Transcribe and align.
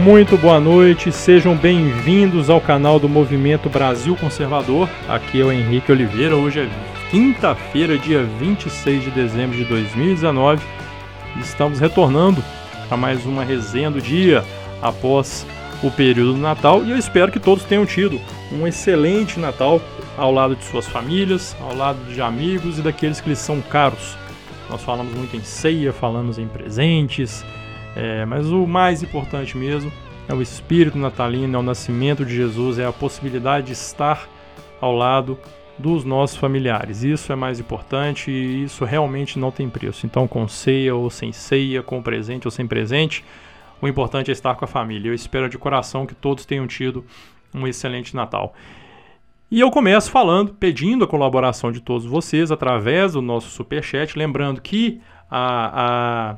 muito 0.00 0.38
boa 0.38 0.58
noite, 0.58 1.12
sejam 1.12 1.54
bem-vindos 1.54 2.48
ao 2.48 2.58
canal 2.58 2.98
do 2.98 3.06
Movimento 3.06 3.68
Brasil 3.68 4.16
Conservador. 4.16 4.88
Aqui 5.06 5.42
é 5.42 5.44
o 5.44 5.52
Henrique 5.52 5.92
Oliveira, 5.92 6.34
hoje 6.34 6.60
é 6.60 6.70
quinta-feira, 7.10 7.98
dia 7.98 8.22
26 8.22 9.04
de 9.04 9.10
dezembro 9.10 9.58
de 9.58 9.64
2019. 9.66 10.64
Estamos 11.38 11.78
retornando 11.80 12.42
para 12.88 12.96
mais 12.96 13.26
uma 13.26 13.44
resenha 13.44 13.90
do 13.90 14.00
dia 14.00 14.42
após 14.80 15.46
o 15.82 15.90
período 15.90 16.32
do 16.32 16.40
Natal 16.40 16.82
e 16.82 16.92
eu 16.92 16.96
espero 16.96 17.30
que 17.30 17.38
todos 17.38 17.64
tenham 17.64 17.84
tido 17.84 18.18
um 18.50 18.66
excelente 18.66 19.38
Natal 19.38 19.82
ao 20.16 20.32
lado 20.32 20.56
de 20.56 20.64
suas 20.64 20.86
famílias, 20.86 21.54
ao 21.60 21.76
lado 21.76 21.98
de 22.10 22.22
amigos 22.22 22.78
e 22.78 22.82
daqueles 22.82 23.20
que 23.20 23.28
lhes 23.28 23.38
são 23.38 23.60
caros. 23.60 24.16
Nós 24.70 24.82
falamos 24.82 25.14
muito 25.14 25.36
em 25.36 25.42
ceia, 25.42 25.92
falamos 25.92 26.38
em 26.38 26.48
presentes, 26.48 27.44
é, 27.96 28.24
mas 28.24 28.50
o 28.50 28.66
mais 28.66 29.02
importante 29.02 29.56
mesmo 29.56 29.92
é 30.28 30.34
o 30.34 30.40
espírito 30.40 30.96
natalino, 30.96 31.56
é 31.56 31.58
o 31.58 31.62
nascimento 31.62 32.24
de 32.24 32.34
Jesus, 32.34 32.78
é 32.78 32.86
a 32.86 32.92
possibilidade 32.92 33.66
de 33.66 33.72
estar 33.72 34.28
ao 34.80 34.94
lado 34.94 35.38
dos 35.78 36.04
nossos 36.04 36.36
familiares. 36.36 37.02
Isso 37.02 37.32
é 37.32 37.36
mais 37.36 37.58
importante 37.58 38.30
e 38.30 38.64
isso 38.64 38.84
realmente 38.84 39.38
não 39.38 39.50
tem 39.50 39.68
preço. 39.68 40.06
Então, 40.06 40.28
com 40.28 40.46
ceia 40.46 40.94
ou 40.94 41.10
sem 41.10 41.32
ceia, 41.32 41.82
com 41.82 42.02
presente 42.02 42.46
ou 42.46 42.50
sem 42.50 42.66
presente, 42.66 43.24
o 43.80 43.88
importante 43.88 44.30
é 44.30 44.32
estar 44.32 44.54
com 44.54 44.64
a 44.64 44.68
família. 44.68 45.08
Eu 45.08 45.14
espero 45.14 45.48
de 45.48 45.58
coração 45.58 46.06
que 46.06 46.14
todos 46.14 46.44
tenham 46.44 46.66
tido 46.66 47.04
um 47.54 47.66
excelente 47.66 48.14
Natal. 48.14 48.54
E 49.50 49.58
eu 49.58 49.70
começo 49.70 50.10
falando, 50.10 50.54
pedindo 50.54 51.04
a 51.04 51.08
colaboração 51.08 51.72
de 51.72 51.80
todos 51.80 52.06
vocês 52.06 52.52
através 52.52 53.14
do 53.14 53.22
nosso 53.22 53.50
superchat, 53.50 54.16
lembrando 54.16 54.60
que 54.60 55.00
a, 55.28 56.30
a, 56.30 56.36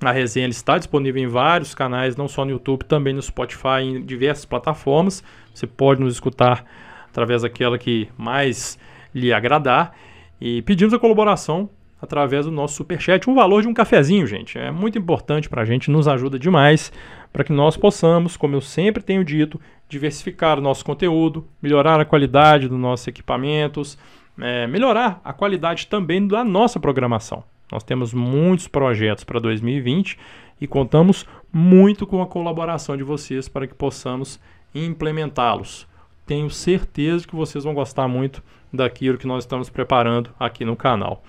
a 0.00 0.12
resenha 0.12 0.48
está 0.48 0.78
disponível 0.78 1.22
em 1.22 1.26
vários 1.26 1.74
canais, 1.74 2.16
não 2.16 2.28
só 2.28 2.44
no 2.44 2.52
YouTube, 2.52 2.84
também 2.84 3.12
no 3.12 3.22
Spotify, 3.22 3.82
em 3.82 4.02
diversas 4.02 4.44
plataformas. 4.44 5.22
Você 5.52 5.66
pode 5.66 6.00
nos 6.00 6.14
escutar 6.14 6.64
através 7.08 7.42
daquela 7.42 7.78
que 7.78 8.08
mais 8.16 8.78
lhe 9.14 9.32
agradar. 9.32 9.92
E 10.40 10.62
pedimos 10.62 10.94
a 10.94 10.98
colaboração 10.98 11.68
através 12.00 12.46
do 12.46 12.52
nosso 12.52 12.74
superchat, 12.74 13.28
um 13.28 13.34
valor 13.34 13.62
de 13.62 13.68
um 13.68 13.74
cafezinho, 13.74 14.26
gente. 14.26 14.56
É 14.56 14.70
muito 14.70 14.96
importante 14.96 15.48
para 15.48 15.62
a 15.62 15.64
gente, 15.64 15.90
nos 15.90 16.06
ajuda 16.06 16.38
demais 16.38 16.92
para 17.32 17.44
que 17.44 17.52
nós 17.52 17.76
possamos, 17.76 18.36
como 18.36 18.54
eu 18.54 18.60
sempre 18.60 19.02
tenho 19.02 19.24
dito, 19.24 19.60
diversificar 19.88 20.58
o 20.58 20.62
nosso 20.62 20.84
conteúdo, 20.84 21.46
melhorar 21.60 22.00
a 22.00 22.04
qualidade 22.04 22.68
dos 22.68 22.78
nossos 22.78 23.08
equipamentos, 23.08 23.98
é, 24.40 24.66
melhorar 24.66 25.20
a 25.24 25.32
qualidade 25.32 25.88
também 25.88 26.26
da 26.26 26.44
nossa 26.44 26.78
programação. 26.78 27.42
Nós 27.70 27.82
temos 27.82 28.14
muitos 28.14 28.66
projetos 28.66 29.24
para 29.24 29.38
2020 29.38 30.18
e 30.60 30.66
contamos 30.66 31.26
muito 31.52 32.06
com 32.06 32.22
a 32.22 32.26
colaboração 32.26 32.96
de 32.96 33.02
vocês 33.02 33.48
para 33.48 33.66
que 33.66 33.74
possamos 33.74 34.40
implementá-los. 34.74 35.86
Tenho 36.26 36.50
certeza 36.50 37.26
que 37.26 37.34
vocês 37.34 37.64
vão 37.64 37.74
gostar 37.74 38.08
muito 38.08 38.42
daquilo 38.72 39.18
que 39.18 39.26
nós 39.26 39.44
estamos 39.44 39.70
preparando 39.70 40.30
aqui 40.38 40.64
no 40.64 40.76
canal. 40.76 41.22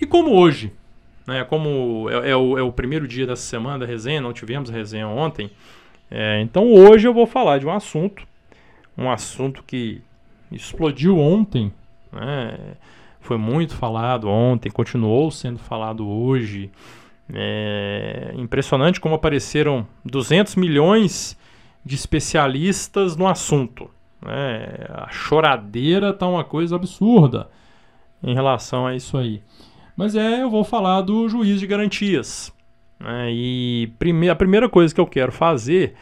E 0.00 0.06
como 0.06 0.32
hoje, 0.32 0.72
né, 1.26 1.44
como 1.44 2.08
é, 2.10 2.30
é, 2.30 2.36
o, 2.36 2.58
é 2.58 2.62
o 2.62 2.70
primeiro 2.70 3.08
dia 3.08 3.26
dessa 3.26 3.42
semana 3.42 3.80
da 3.80 3.86
resenha, 3.86 4.20
não 4.20 4.32
tivemos 4.32 4.70
resenha 4.70 5.08
ontem, 5.08 5.50
é, 6.10 6.40
então 6.40 6.72
hoje 6.72 7.08
eu 7.08 7.12
vou 7.12 7.26
falar 7.26 7.58
de 7.58 7.66
um 7.66 7.72
assunto, 7.72 8.22
um 8.96 9.10
assunto 9.10 9.64
que 9.66 10.00
explodiu 10.52 11.18
ontem, 11.18 11.72
né, 12.12 12.76
foi 13.26 13.36
muito 13.36 13.74
falado 13.74 14.28
ontem, 14.28 14.70
continuou 14.70 15.30
sendo 15.32 15.58
falado 15.58 16.08
hoje. 16.08 16.70
É 17.32 18.32
impressionante 18.36 19.00
como 19.00 19.16
apareceram 19.16 19.84
200 20.04 20.54
milhões 20.54 21.36
de 21.84 21.96
especialistas 21.96 23.16
no 23.16 23.26
assunto. 23.26 23.90
Né? 24.24 24.86
A 24.88 25.08
choradeira 25.10 26.12
tá 26.12 26.26
uma 26.28 26.44
coisa 26.44 26.76
absurda 26.76 27.50
em 28.22 28.32
relação 28.32 28.86
a 28.86 28.94
isso 28.94 29.18
aí. 29.18 29.42
Mas 29.96 30.14
é, 30.14 30.42
eu 30.42 30.50
vou 30.50 30.62
falar 30.62 31.00
do 31.00 31.28
juiz 31.28 31.58
de 31.58 31.66
garantias. 31.66 32.52
Né? 33.00 33.32
E 33.32 33.92
prime 33.98 34.28
a 34.28 34.36
primeira 34.36 34.68
coisa 34.68 34.94
que 34.94 35.00
eu 35.00 35.06
quero 35.06 35.32
fazer 35.32 35.94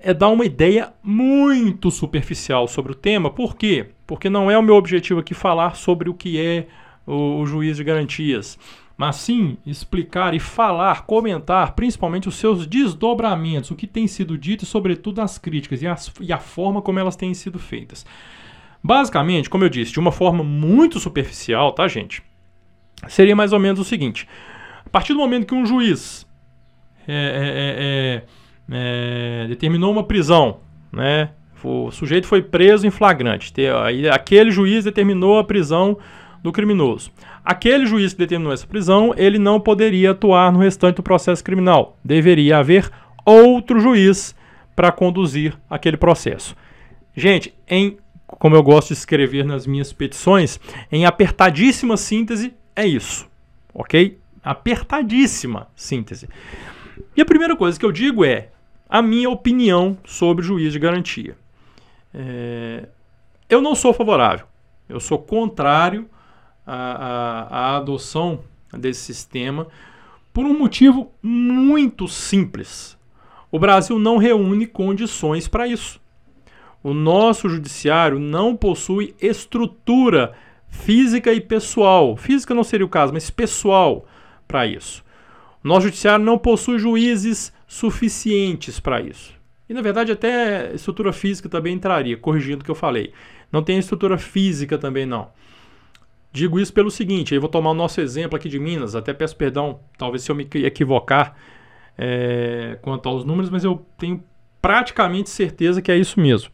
é 0.00 0.14
dar 0.14 0.28
uma 0.28 0.44
ideia 0.44 0.92
muito 1.02 1.90
superficial 1.90 2.66
sobre 2.66 2.92
o 2.92 2.94
tema. 2.94 3.30
Por 3.30 3.56
quê? 3.56 3.90
Porque 4.06 4.30
não 4.30 4.50
é 4.50 4.58
o 4.58 4.62
meu 4.62 4.74
objetivo 4.74 5.20
aqui 5.20 5.34
falar 5.34 5.76
sobre 5.76 6.08
o 6.08 6.14
que 6.14 6.40
é 6.40 6.66
o, 7.06 7.40
o 7.40 7.46
juiz 7.46 7.76
de 7.76 7.84
garantias, 7.84 8.58
mas 8.96 9.16
sim 9.16 9.56
explicar 9.66 10.34
e 10.34 10.40
falar, 10.40 11.02
comentar 11.06 11.74
principalmente 11.74 12.28
os 12.28 12.36
seus 12.36 12.66
desdobramentos, 12.66 13.70
o 13.70 13.76
que 13.76 13.86
tem 13.86 14.06
sido 14.06 14.36
dito 14.36 14.64
e, 14.64 14.66
sobretudo, 14.66 15.20
as 15.20 15.38
críticas 15.38 15.82
e, 15.82 15.86
as, 15.86 16.12
e 16.20 16.32
a 16.32 16.38
forma 16.38 16.82
como 16.82 16.98
elas 16.98 17.16
têm 17.16 17.34
sido 17.34 17.58
feitas. 17.58 18.04
Basicamente, 18.82 19.50
como 19.50 19.64
eu 19.64 19.68
disse, 19.68 19.92
de 19.92 20.00
uma 20.00 20.12
forma 20.12 20.42
muito 20.42 20.98
superficial, 20.98 21.72
tá, 21.72 21.86
gente? 21.86 22.22
seria 23.08 23.34
mais 23.34 23.52
ou 23.52 23.58
menos 23.58 23.80
o 23.80 23.84
seguinte: 23.84 24.28
a 24.84 24.88
partir 24.88 25.12
do 25.12 25.18
momento 25.18 25.46
que 25.46 25.54
um 25.54 25.64
juiz 25.64 26.26
é, 27.06 27.12
é, 27.12 28.24
é, 28.24 28.39
é 28.70 29.46
determinou 29.48 29.92
uma 29.92 30.04
prisão, 30.04 30.60
né? 30.92 31.30
O 31.62 31.90
sujeito 31.90 32.26
foi 32.26 32.40
preso 32.40 32.86
em 32.86 32.90
flagrante. 32.90 33.52
Aí 33.84 34.08
aquele 34.08 34.50
juiz 34.50 34.84
determinou 34.84 35.38
a 35.38 35.44
prisão 35.44 35.98
do 36.42 36.50
criminoso. 36.50 37.10
Aquele 37.44 37.84
juiz 37.84 38.12
que 38.12 38.18
determinou 38.18 38.52
essa 38.52 38.66
prisão, 38.66 39.12
ele 39.16 39.38
não 39.38 39.60
poderia 39.60 40.12
atuar 40.12 40.52
no 40.52 40.58
restante 40.58 40.96
do 40.96 41.02
processo 41.02 41.44
criminal. 41.44 41.98
Deveria 42.02 42.58
haver 42.58 42.90
outro 43.26 43.78
juiz 43.78 44.34
para 44.74 44.90
conduzir 44.90 45.54
aquele 45.68 45.98
processo. 45.98 46.56
Gente, 47.14 47.52
em 47.68 47.98
como 48.26 48.54
eu 48.54 48.62
gosto 48.62 48.88
de 48.88 48.94
escrever 48.94 49.44
nas 49.44 49.66
minhas 49.66 49.92
petições, 49.92 50.60
em 50.90 51.04
apertadíssima 51.04 51.96
síntese, 51.96 52.54
é 52.74 52.86
isso, 52.86 53.28
ok? 53.74 54.18
Apertadíssima 54.42 55.68
síntese. 55.74 56.28
E 57.16 57.20
a 57.20 57.24
primeira 57.24 57.56
coisa 57.56 57.78
que 57.78 57.84
eu 57.84 57.92
digo 57.92 58.24
é 58.24 58.48
a 58.90 59.00
minha 59.00 59.30
opinião 59.30 59.96
sobre 60.04 60.44
juiz 60.44 60.72
de 60.72 60.78
garantia. 60.78 61.36
É, 62.12 62.88
eu 63.48 63.62
não 63.62 63.74
sou 63.74 63.92
favorável, 63.92 64.46
eu 64.88 64.98
sou 64.98 65.18
contrário 65.18 66.10
à, 66.66 66.74
à, 66.74 67.42
à 67.42 67.76
adoção 67.76 68.40
desse 68.72 69.00
sistema 69.00 69.68
por 70.32 70.44
um 70.44 70.58
motivo 70.58 71.12
muito 71.22 72.08
simples. 72.08 72.98
O 73.50 73.58
Brasil 73.58 73.98
não 73.98 74.16
reúne 74.16 74.66
condições 74.66 75.46
para 75.46 75.66
isso. 75.66 76.00
O 76.82 76.94
nosso 76.94 77.48
judiciário 77.48 78.18
não 78.18 78.56
possui 78.56 79.14
estrutura 79.20 80.32
física 80.68 81.32
e 81.32 81.40
pessoal. 81.40 82.16
Física 82.16 82.54
não 82.54 82.64
seria 82.64 82.86
o 82.86 82.88
caso, 82.88 83.12
mas 83.12 83.28
pessoal 83.28 84.06
para 84.48 84.66
isso. 84.66 85.04
Nosso 85.62 85.86
judiciário 85.86 86.24
não 86.24 86.38
possui 86.38 86.78
juízes 86.78 87.52
suficientes 87.66 88.80
para 88.80 89.00
isso. 89.00 89.38
E 89.68 89.74
na 89.74 89.82
verdade 89.82 90.10
até 90.10 90.74
estrutura 90.74 91.12
física 91.12 91.48
também 91.48 91.74
entraria, 91.74 92.16
corrigindo 92.16 92.62
o 92.62 92.64
que 92.64 92.70
eu 92.70 92.74
falei. 92.74 93.12
Não 93.52 93.62
tem 93.62 93.78
estrutura 93.78 94.18
física 94.18 94.78
também 94.78 95.06
não. 95.06 95.28
Digo 96.32 96.60
isso 96.60 96.72
pelo 96.72 96.90
seguinte, 96.90 97.34
aí 97.34 97.40
vou 97.40 97.48
tomar 97.48 97.70
o 97.70 97.74
nosso 97.74 98.00
exemplo 98.00 98.36
aqui 98.36 98.48
de 98.48 98.58
Minas, 98.58 98.94
até 98.94 99.12
peço 99.12 99.36
perdão, 99.36 99.80
talvez 99.98 100.22
se 100.22 100.30
eu 100.30 100.36
me 100.36 100.48
equivocar 100.54 101.36
é, 101.98 102.78
quanto 102.82 103.08
aos 103.08 103.24
números, 103.24 103.50
mas 103.50 103.64
eu 103.64 103.84
tenho 103.98 104.22
praticamente 104.62 105.28
certeza 105.28 105.82
que 105.82 105.90
é 105.90 105.96
isso 105.96 106.20
mesmo. 106.20 106.50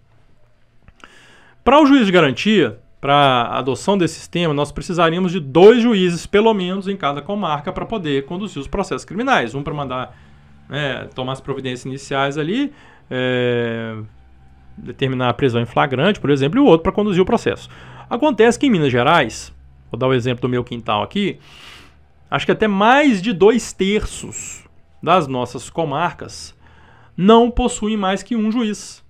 Para 1.62 1.82
o 1.82 1.86
juiz 1.86 2.06
de 2.06 2.12
garantia, 2.12 2.80
para 3.06 3.42
adoção 3.52 3.96
desse 3.96 4.14
sistema, 4.14 4.52
nós 4.52 4.72
precisaríamos 4.72 5.30
de 5.30 5.38
dois 5.38 5.80
juízes, 5.80 6.26
pelo 6.26 6.52
menos, 6.52 6.88
em 6.88 6.96
cada 6.96 7.22
comarca 7.22 7.72
para 7.72 7.86
poder 7.86 8.24
conduzir 8.24 8.60
os 8.60 8.66
processos 8.66 9.04
criminais. 9.04 9.54
Um 9.54 9.62
para 9.62 9.72
mandar 9.72 10.18
né, 10.68 11.08
tomar 11.14 11.34
as 11.34 11.40
providências 11.40 11.86
iniciais 11.86 12.36
ali, 12.36 12.72
é, 13.08 13.96
determinar 14.76 15.28
a 15.28 15.32
prisão 15.32 15.60
em 15.60 15.64
flagrante, 15.64 16.18
por 16.18 16.30
exemplo, 16.30 16.58
e 16.58 16.60
o 16.60 16.64
outro 16.64 16.82
para 16.82 16.90
conduzir 16.90 17.22
o 17.22 17.24
processo. 17.24 17.68
Acontece 18.10 18.58
que 18.58 18.66
em 18.66 18.70
Minas 18.70 18.90
Gerais, 18.90 19.54
vou 19.88 19.96
dar 19.96 20.08
o 20.08 20.12
exemplo 20.12 20.42
do 20.42 20.48
meu 20.48 20.64
quintal 20.64 21.04
aqui, 21.04 21.38
acho 22.28 22.44
que 22.44 22.50
até 22.50 22.66
mais 22.66 23.22
de 23.22 23.32
dois 23.32 23.72
terços 23.72 24.64
das 25.00 25.28
nossas 25.28 25.70
comarcas 25.70 26.56
não 27.16 27.52
possuem 27.52 27.96
mais 27.96 28.24
que 28.24 28.34
um 28.34 28.50
juiz. 28.50 29.05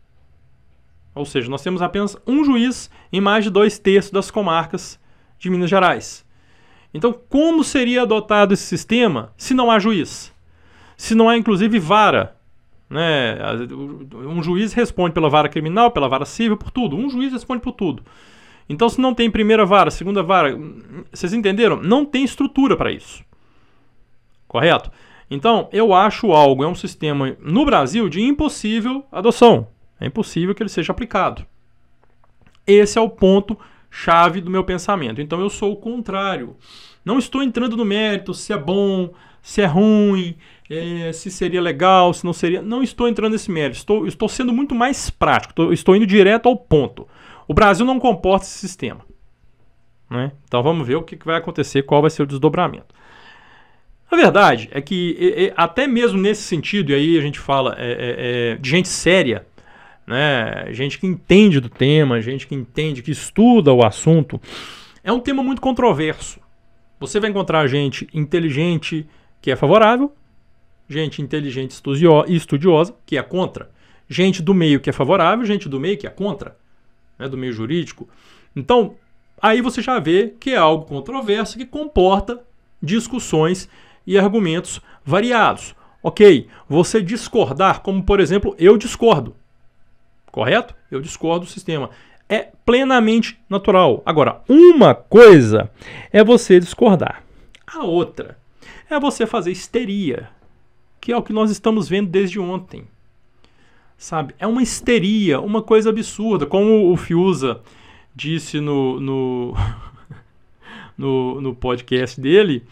Ou 1.17 1.25
seja, 1.25 1.49
nós 1.49 1.63
temos 1.63 1.81
apenas 1.81 2.15
um 2.27 2.45
juiz 2.45 2.91
em 3.11 3.23
mais 3.23 3.43
de 3.43 3.51
dois 3.51 3.79
terços 3.79 4.13
das 4.13 4.31
comarcas 4.31 5.01
de 5.39 5.49
Minas 5.49 5.71
Gerais. 5.71 6.27
Então, 6.93 7.19
como 7.31 7.65
seria 7.65 8.03
adotado 8.03 8.53
esse 8.53 8.65
sistema 8.65 9.33
se 9.35 9.55
não 9.55 9.71
há 9.71 9.79
juiz? 9.79 10.31
Se 10.95 11.15
não 11.15 11.31
há, 11.31 11.37
inclusive, 11.37 11.79
vara? 11.79 12.37
Né? 12.89 13.39
Um 14.15 14.43
juiz 14.43 14.75
responde 14.75 15.15
pela 15.15 15.31
vara 15.31 15.49
criminal, 15.49 15.91
pela 15.91 16.07
vara 16.07 16.27
civil, 16.27 16.57
por 16.57 16.71
tudo. 16.71 16.97
Um 16.97 17.09
juiz 17.09 17.33
responde 17.33 17.63
por 17.63 17.73
tudo. 17.73 18.03
Então, 18.69 18.87
se 18.87 19.01
não 19.01 19.15
tem 19.15 19.31
primeira 19.31 19.65
vara, 19.65 19.91
segunda 19.91 20.23
vara, 20.23 20.55
vocês 21.11 21.33
entenderam? 21.33 21.81
Não 21.83 22.05
tem 22.05 22.25
estrutura 22.25 22.77
para 22.77 22.93
isso. 22.93 23.25
Correto? 24.47 24.91
Então, 25.31 25.69
eu 25.73 25.95
acho 25.95 26.33
algo, 26.33 26.63
é 26.63 26.69
um 26.69 26.75
sistema 26.75 27.37
no 27.41 27.65
Brasil 27.65 28.07
de 28.09 28.21
impossível 28.21 29.05
adoção. 29.11 29.69
É 30.01 30.07
impossível 30.07 30.55
que 30.55 30.63
ele 30.63 30.71
seja 30.71 30.93
aplicado. 30.93 31.47
Esse 32.67 32.99
é 32.99 33.01
o 33.01 33.09
ponto 33.09 33.59
chave 33.91 34.41
do 34.41 34.51
meu 34.51 34.65
pensamento. 34.65 35.21
Então, 35.21 35.41
eu 35.41 35.49
sou 35.49 35.73
o 35.73 35.77
contrário. 35.77 36.57
Não 37.05 37.19
estou 37.19 37.43
entrando 37.43 37.77
no 37.77 37.85
mérito 37.85 38.35
se 38.35 38.53
é 38.53 38.59
bom, 38.59 39.13
se 39.41 39.63
é 39.63 39.67
ruim, 39.67 40.37
é, 40.69 41.13
se 41.13 41.31
seria 41.31 41.61
legal, 41.61 42.13
se 42.13 42.25
não 42.25 42.33
seria. 42.33 42.61
Não 42.61 42.83
estou 42.83 43.09
entrando 43.09 43.33
nesse 43.33 43.51
mérito. 43.51 43.79
Estou, 43.79 44.07
estou 44.07 44.29
sendo 44.29 44.53
muito 44.53 44.75
mais 44.75 45.09
prático. 45.09 45.53
Estou, 45.53 45.73
estou 45.73 45.97
indo 45.97 46.07
direto 46.07 46.49
ao 46.49 46.57
ponto. 46.57 47.07
O 47.47 47.55
Brasil 47.55 47.87
não 47.87 48.01
comporta 48.01 48.45
esse 48.45 48.59
sistema. 48.59 49.05
Né? 50.11 50.33
Então 50.45 50.63
vamos 50.63 50.87
ver 50.87 50.97
o 50.97 51.03
que 51.03 51.19
vai 51.25 51.37
acontecer, 51.37 51.83
qual 51.83 52.01
vai 52.01 52.11
ser 52.11 52.23
o 52.23 52.27
desdobramento. 52.27 52.95
A 54.11 54.17
verdade 54.17 54.69
é 54.71 54.81
que, 54.81 55.17
e, 55.19 55.45
e, 55.47 55.53
até 55.57 55.87
mesmo 55.87 56.19
nesse 56.19 56.43
sentido, 56.43 56.93
e 56.93 56.95
aí 56.95 57.19
a 57.19 57.21
gente 57.21 57.41
fala 57.41 57.75
é, 57.77 57.91
é, 57.91 58.53
é, 58.53 58.57
de 58.57 58.71
gente 58.71 58.89
séria, 58.89 59.45
né? 60.07 60.73
gente 60.73 60.99
que 60.99 61.07
entende 61.07 61.61
do 61.61 61.69
tema, 61.69 62.21
gente 62.21 62.47
que 62.47 62.55
entende, 62.55 63.03
que 63.03 63.11
estuda 63.11 63.73
o 63.73 63.85
assunto, 63.85 64.41
é 65.03 65.13
um 65.13 65.21
tema 65.21 65.43
muito 65.43 65.61
controverso. 65.61 66.41
Você 66.99 67.21
vai 67.21 67.31
encontrar 67.31 67.67
gente 67.67 68.09
inteligente 68.15 69.07
que 69.41 69.51
é 69.51 69.57
favorável, 69.57 70.13
gente 70.89 71.21
inteligente 71.21 71.75
e 72.29 72.37
estudiosa 72.37 72.95
que 73.05 73.19
é 73.19 73.23
contra, 73.23 73.71
gente 74.09 74.41
do 74.41 74.55
meio 74.55 74.81
que 74.81 74.89
é 74.89 74.93
favorável, 74.93 75.45
gente 75.45 75.69
do 75.69 75.81
meio 75.81 75.99
que 75.99 76.07
é 76.07 76.11
contra, 76.11 76.57
né? 77.19 77.29
do 77.29 77.37
meio 77.37 77.53
jurídico. 77.53 78.09
Então, 78.55 78.95
aí 79.41 79.61
você 79.61 79.83
já 79.83 79.99
vê 79.99 80.35
que 80.41 80.51
é 80.51 80.57
algo 80.57 80.87
controverso 80.87 81.59
que 81.59 81.67
comporta 81.67 82.43
discussões 82.81 83.69
e 84.07 84.17
argumentos 84.17 84.81
variados. 85.05 85.75
Ok, 86.03 86.47
você 86.69 87.03
discordar, 87.03 87.83
como 87.83 88.03
por 88.03 88.21
exemplo, 88.21 88.55
eu 88.59 88.79
discordo. 88.79 89.35
Correto? 90.37 90.75
Eu 90.91 91.01
discordo 91.01 91.47
do 91.47 91.51
sistema. 91.51 91.89
É 92.29 92.49
plenamente 92.67 93.41
natural. 93.49 94.03
Agora, 94.05 94.43
uma 94.47 94.95
coisa 94.95 95.71
é 96.13 96.23
você 96.23 96.61
discordar. 96.61 97.25
A 97.67 97.83
outra 97.85 98.37
é 98.91 99.01
você 99.01 99.25
fazer 99.25 99.51
histeria, 99.51 100.29
que 101.01 101.11
é 101.11 101.17
o 101.17 101.23
que 101.23 101.33
nós 101.33 101.51
estamos 101.51 101.89
vendo 101.89 102.11
desde 102.11 102.39
ontem. 102.39 102.85
Sabe? 103.97 104.35
É 104.39 104.47
uma 104.47 104.63
histeria, 104.63 105.41
uma 105.41 105.63
coisa 105.63 105.89
absurda. 105.89 106.45
Como 106.45 106.93
o 106.93 106.97
Fiuza 106.99 107.63
disse 108.15 108.61
no, 108.61 109.01
no, 109.01 109.55
no, 110.99 111.41
no 111.41 111.55
podcast 111.55 112.21
dele, 112.21 112.63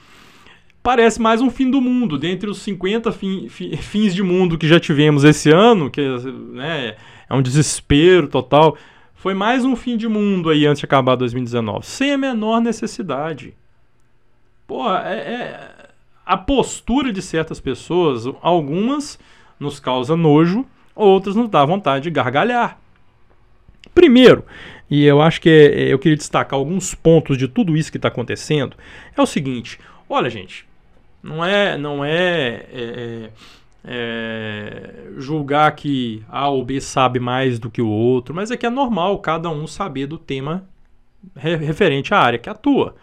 parece 0.82 1.18
mais 1.18 1.40
um 1.40 1.48
fim 1.48 1.70
do 1.70 1.80
mundo. 1.80 2.18
Dentre 2.18 2.50
os 2.50 2.58
50 2.58 3.10
fim, 3.10 3.48
fim, 3.48 3.74
fins 3.74 4.14
de 4.14 4.22
mundo 4.22 4.58
que 4.58 4.68
já 4.68 4.78
tivemos 4.78 5.24
esse 5.24 5.50
ano, 5.50 5.90
que 5.90 6.02
né, 6.52 6.96
é 7.28 7.34
um 7.34 7.42
desespero 7.42 8.28
total, 8.28 8.76
foi 9.14 9.34
mais 9.34 9.64
um 9.64 9.74
fim 9.74 9.96
de 9.96 10.06
mundo 10.06 10.50
aí 10.50 10.66
antes 10.66 10.80
de 10.80 10.84
acabar 10.84 11.16
2019, 11.16 11.86
sem 11.86 12.12
a 12.12 12.18
menor 12.18 12.60
necessidade. 12.60 13.54
Pô, 14.66 14.90
é, 14.94 15.14
é, 15.14 15.70
a 16.24 16.36
postura 16.36 17.12
de 17.12 17.22
certas 17.22 17.60
pessoas, 17.60 18.24
algumas 18.42 19.18
nos 19.58 19.80
causa 19.80 20.16
nojo, 20.16 20.66
outras 20.94 21.36
nos 21.36 21.48
dá 21.48 21.64
vontade 21.64 22.04
de 22.04 22.10
gargalhar. 22.10 22.78
Primeiro, 23.94 24.44
e 24.90 25.04
eu 25.04 25.20
acho 25.20 25.40
que 25.40 25.48
é, 25.48 25.92
eu 25.92 25.98
queria 25.98 26.16
destacar 26.16 26.58
alguns 26.58 26.94
pontos 26.94 27.38
de 27.38 27.48
tudo 27.48 27.76
isso 27.76 27.90
que 27.90 27.98
está 27.98 28.08
acontecendo, 28.08 28.76
é 29.16 29.22
o 29.22 29.26
seguinte: 29.26 29.78
olha, 30.08 30.28
gente, 30.28 30.66
não 31.22 31.44
é, 31.44 31.78
não 31.78 32.04
é, 32.04 32.66
é, 32.72 33.30
é, 33.84 35.12
julgar 35.18 35.70
que 35.76 36.24
A 36.28 36.48
ou 36.48 36.64
B 36.64 36.80
sabe 36.80 37.20
mais 37.20 37.58
do 37.58 37.70
que 37.70 37.82
o 37.82 37.88
outro, 37.88 38.34
mas 38.34 38.50
é 38.50 38.56
que 38.56 38.64
é 38.64 38.70
normal 38.70 39.18
cada 39.18 39.50
um 39.50 39.66
saber 39.66 40.06
do 40.06 40.16
tema 40.16 40.66
referente 41.36 42.14
à 42.14 42.18
área 42.18 42.38
que 42.38 42.48
atua. 42.48 42.94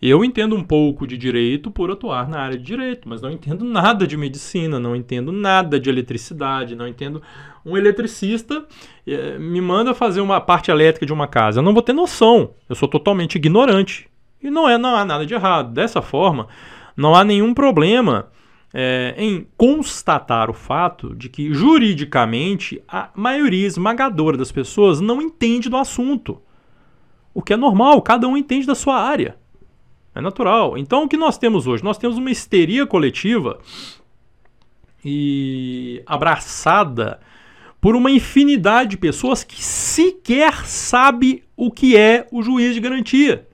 Eu 0.00 0.24
entendo 0.24 0.56
um 0.56 0.62
pouco 0.62 1.06
de 1.06 1.18
direito 1.18 1.70
por 1.70 1.90
atuar 1.90 2.26
na 2.26 2.40
área 2.40 2.56
de 2.56 2.64
direito, 2.64 3.06
mas 3.06 3.20
não 3.20 3.30
entendo 3.30 3.66
nada 3.66 4.06
de 4.06 4.16
medicina, 4.16 4.80
não 4.80 4.96
entendo 4.96 5.30
nada 5.30 5.78
de 5.78 5.90
eletricidade, 5.90 6.74
não 6.74 6.88
entendo. 6.88 7.20
Um 7.66 7.76
eletricista 7.76 8.64
eh, 9.06 9.38
me 9.38 9.60
manda 9.60 9.92
fazer 9.92 10.22
uma 10.22 10.40
parte 10.40 10.70
elétrica 10.70 11.04
de 11.04 11.12
uma 11.12 11.28
casa, 11.28 11.58
eu 11.58 11.62
não 11.62 11.74
vou 11.74 11.82
ter 11.82 11.92
noção, 11.92 12.52
eu 12.66 12.74
sou 12.74 12.88
totalmente 12.88 13.34
ignorante. 13.34 14.08
E 14.42 14.50
não 14.50 14.66
é, 14.66 14.78
não 14.78 14.96
há 14.96 15.04
nada 15.04 15.26
de 15.26 15.34
errado. 15.34 15.70
Dessa 15.74 16.00
forma, 16.00 16.48
não 16.96 17.14
há 17.14 17.22
nenhum 17.22 17.52
problema 17.52 18.30
é, 18.72 19.14
em 19.16 19.46
constatar 19.56 20.48
o 20.48 20.54
fato 20.54 21.14
de 21.14 21.28
que, 21.28 21.52
juridicamente, 21.52 22.82
a 22.86 23.10
maioria 23.14 23.66
esmagadora 23.66 24.36
das 24.36 24.52
pessoas 24.52 25.00
não 25.00 25.20
entende 25.20 25.68
do 25.68 25.76
assunto. 25.76 26.40
O 27.34 27.42
que 27.42 27.52
é 27.52 27.56
normal, 27.56 28.00
cada 28.02 28.28
um 28.28 28.36
entende 28.36 28.66
da 28.66 28.74
sua 28.74 29.00
área. 29.00 29.36
É 30.14 30.20
natural. 30.20 30.76
Então, 30.76 31.04
o 31.04 31.08
que 31.08 31.16
nós 31.16 31.38
temos 31.38 31.66
hoje? 31.66 31.84
Nós 31.84 31.98
temos 31.98 32.16
uma 32.16 32.30
histeria 32.30 32.86
coletiva 32.86 33.58
e 35.04 36.02
abraçada 36.06 37.20
por 37.80 37.96
uma 37.96 38.10
infinidade 38.10 38.90
de 38.90 38.96
pessoas 38.98 39.42
que 39.42 39.62
sequer 39.62 40.66
sabe 40.66 41.42
o 41.56 41.70
que 41.70 41.96
é 41.96 42.26
o 42.30 42.42
juiz 42.42 42.74
de 42.74 42.80
garantia 42.80 43.48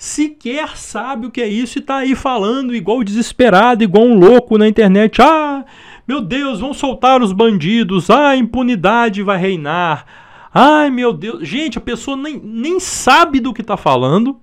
sequer 0.00 0.78
sabe 0.78 1.26
o 1.26 1.30
que 1.30 1.42
é 1.42 1.46
isso 1.46 1.76
e 1.76 1.80
está 1.80 1.98
aí 1.98 2.14
falando 2.14 2.74
igual 2.74 3.04
desesperado, 3.04 3.84
igual 3.84 4.06
um 4.06 4.18
louco 4.18 4.56
na 4.56 4.66
internet. 4.66 5.20
Ah, 5.20 5.62
meu 6.08 6.22
Deus, 6.22 6.58
vão 6.58 6.72
soltar 6.72 7.20
os 7.20 7.32
bandidos. 7.34 8.08
Ah, 8.08 8.34
impunidade 8.34 9.22
vai 9.22 9.36
reinar. 9.36 10.06
Ai, 10.54 10.88
meu 10.88 11.12
Deus. 11.12 11.46
Gente, 11.46 11.76
a 11.76 11.82
pessoa 11.82 12.16
nem, 12.16 12.40
nem 12.42 12.80
sabe 12.80 13.40
do 13.40 13.52
que 13.52 13.60
está 13.60 13.76
falando. 13.76 14.40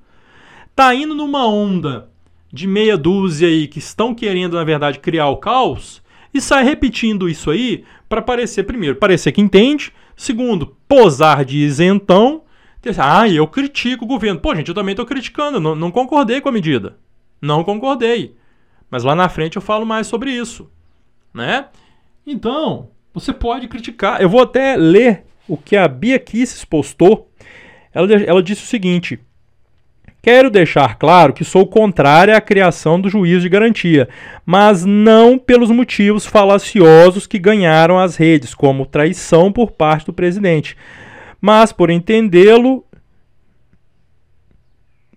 Tá 0.75 0.93
indo 0.93 1.15
numa 1.15 1.47
onda 1.47 2.07
de 2.53 2.67
meia 2.67 2.95
dúzia 2.95 3.47
aí 3.47 3.67
que 3.67 3.79
estão 3.79 4.13
querendo, 4.13 4.57
na 4.57 4.63
verdade, 4.63 4.99
criar 4.99 5.27
o 5.29 5.37
caos 5.37 6.03
e 6.31 6.39
sai 6.39 6.63
repetindo 6.63 7.27
isso 7.27 7.49
aí 7.49 7.83
para 8.07 8.21
parecer, 8.21 8.61
primeiro, 8.61 8.97
parecer 8.97 9.31
que 9.31 9.41
entende, 9.41 9.91
segundo, 10.15 10.77
posar 10.87 11.43
de 11.43 11.57
isentão 11.57 12.43
ah, 12.99 13.27
eu 13.27 13.47
critico 13.47 14.05
o 14.05 14.07
governo. 14.07 14.39
Pô, 14.39 14.55
gente, 14.55 14.69
eu 14.69 14.75
também 14.75 14.93
estou 14.93 15.05
criticando. 15.05 15.59
Não, 15.59 15.75
não 15.75 15.91
concordei 15.91 16.39
com 16.39 16.49
a 16.49 16.51
medida. 16.51 16.97
Não 17.41 17.63
concordei. 17.63 18.35
Mas 18.89 19.03
lá 19.03 19.15
na 19.15 19.27
frente 19.29 19.55
eu 19.55 19.61
falo 19.61 19.85
mais 19.85 20.07
sobre 20.07 20.31
isso. 20.31 20.69
Né? 21.33 21.65
Então, 22.25 22.89
você 23.13 23.33
pode 23.33 23.67
criticar. 23.67 24.21
Eu 24.21 24.29
vou 24.29 24.41
até 24.41 24.75
ler 24.75 25.23
o 25.47 25.57
que 25.57 25.75
a 25.75 25.87
Bia 25.87 26.19
Kisses 26.19 26.63
postou. 26.63 27.29
Ela, 27.93 28.07
ela 28.13 28.43
disse 28.43 28.63
o 28.63 28.67
seguinte: 28.67 29.19
Quero 30.21 30.49
deixar 30.49 30.97
claro 30.97 31.33
que 31.33 31.43
sou 31.43 31.65
contrária 31.65 32.35
à 32.35 32.41
criação 32.41 32.99
do 32.99 33.09
juízo 33.09 33.41
de 33.41 33.49
garantia, 33.49 34.07
mas 34.45 34.85
não 34.85 35.37
pelos 35.37 35.71
motivos 35.71 36.25
falaciosos 36.25 37.27
que 37.27 37.39
ganharam 37.39 37.99
as 37.99 38.15
redes, 38.15 38.53
como 38.53 38.85
traição 38.85 39.51
por 39.51 39.71
parte 39.71 40.05
do 40.05 40.13
presidente 40.13 40.75
mas 41.41 41.71
por 41.71 41.89
entendê-lo. 41.89 42.83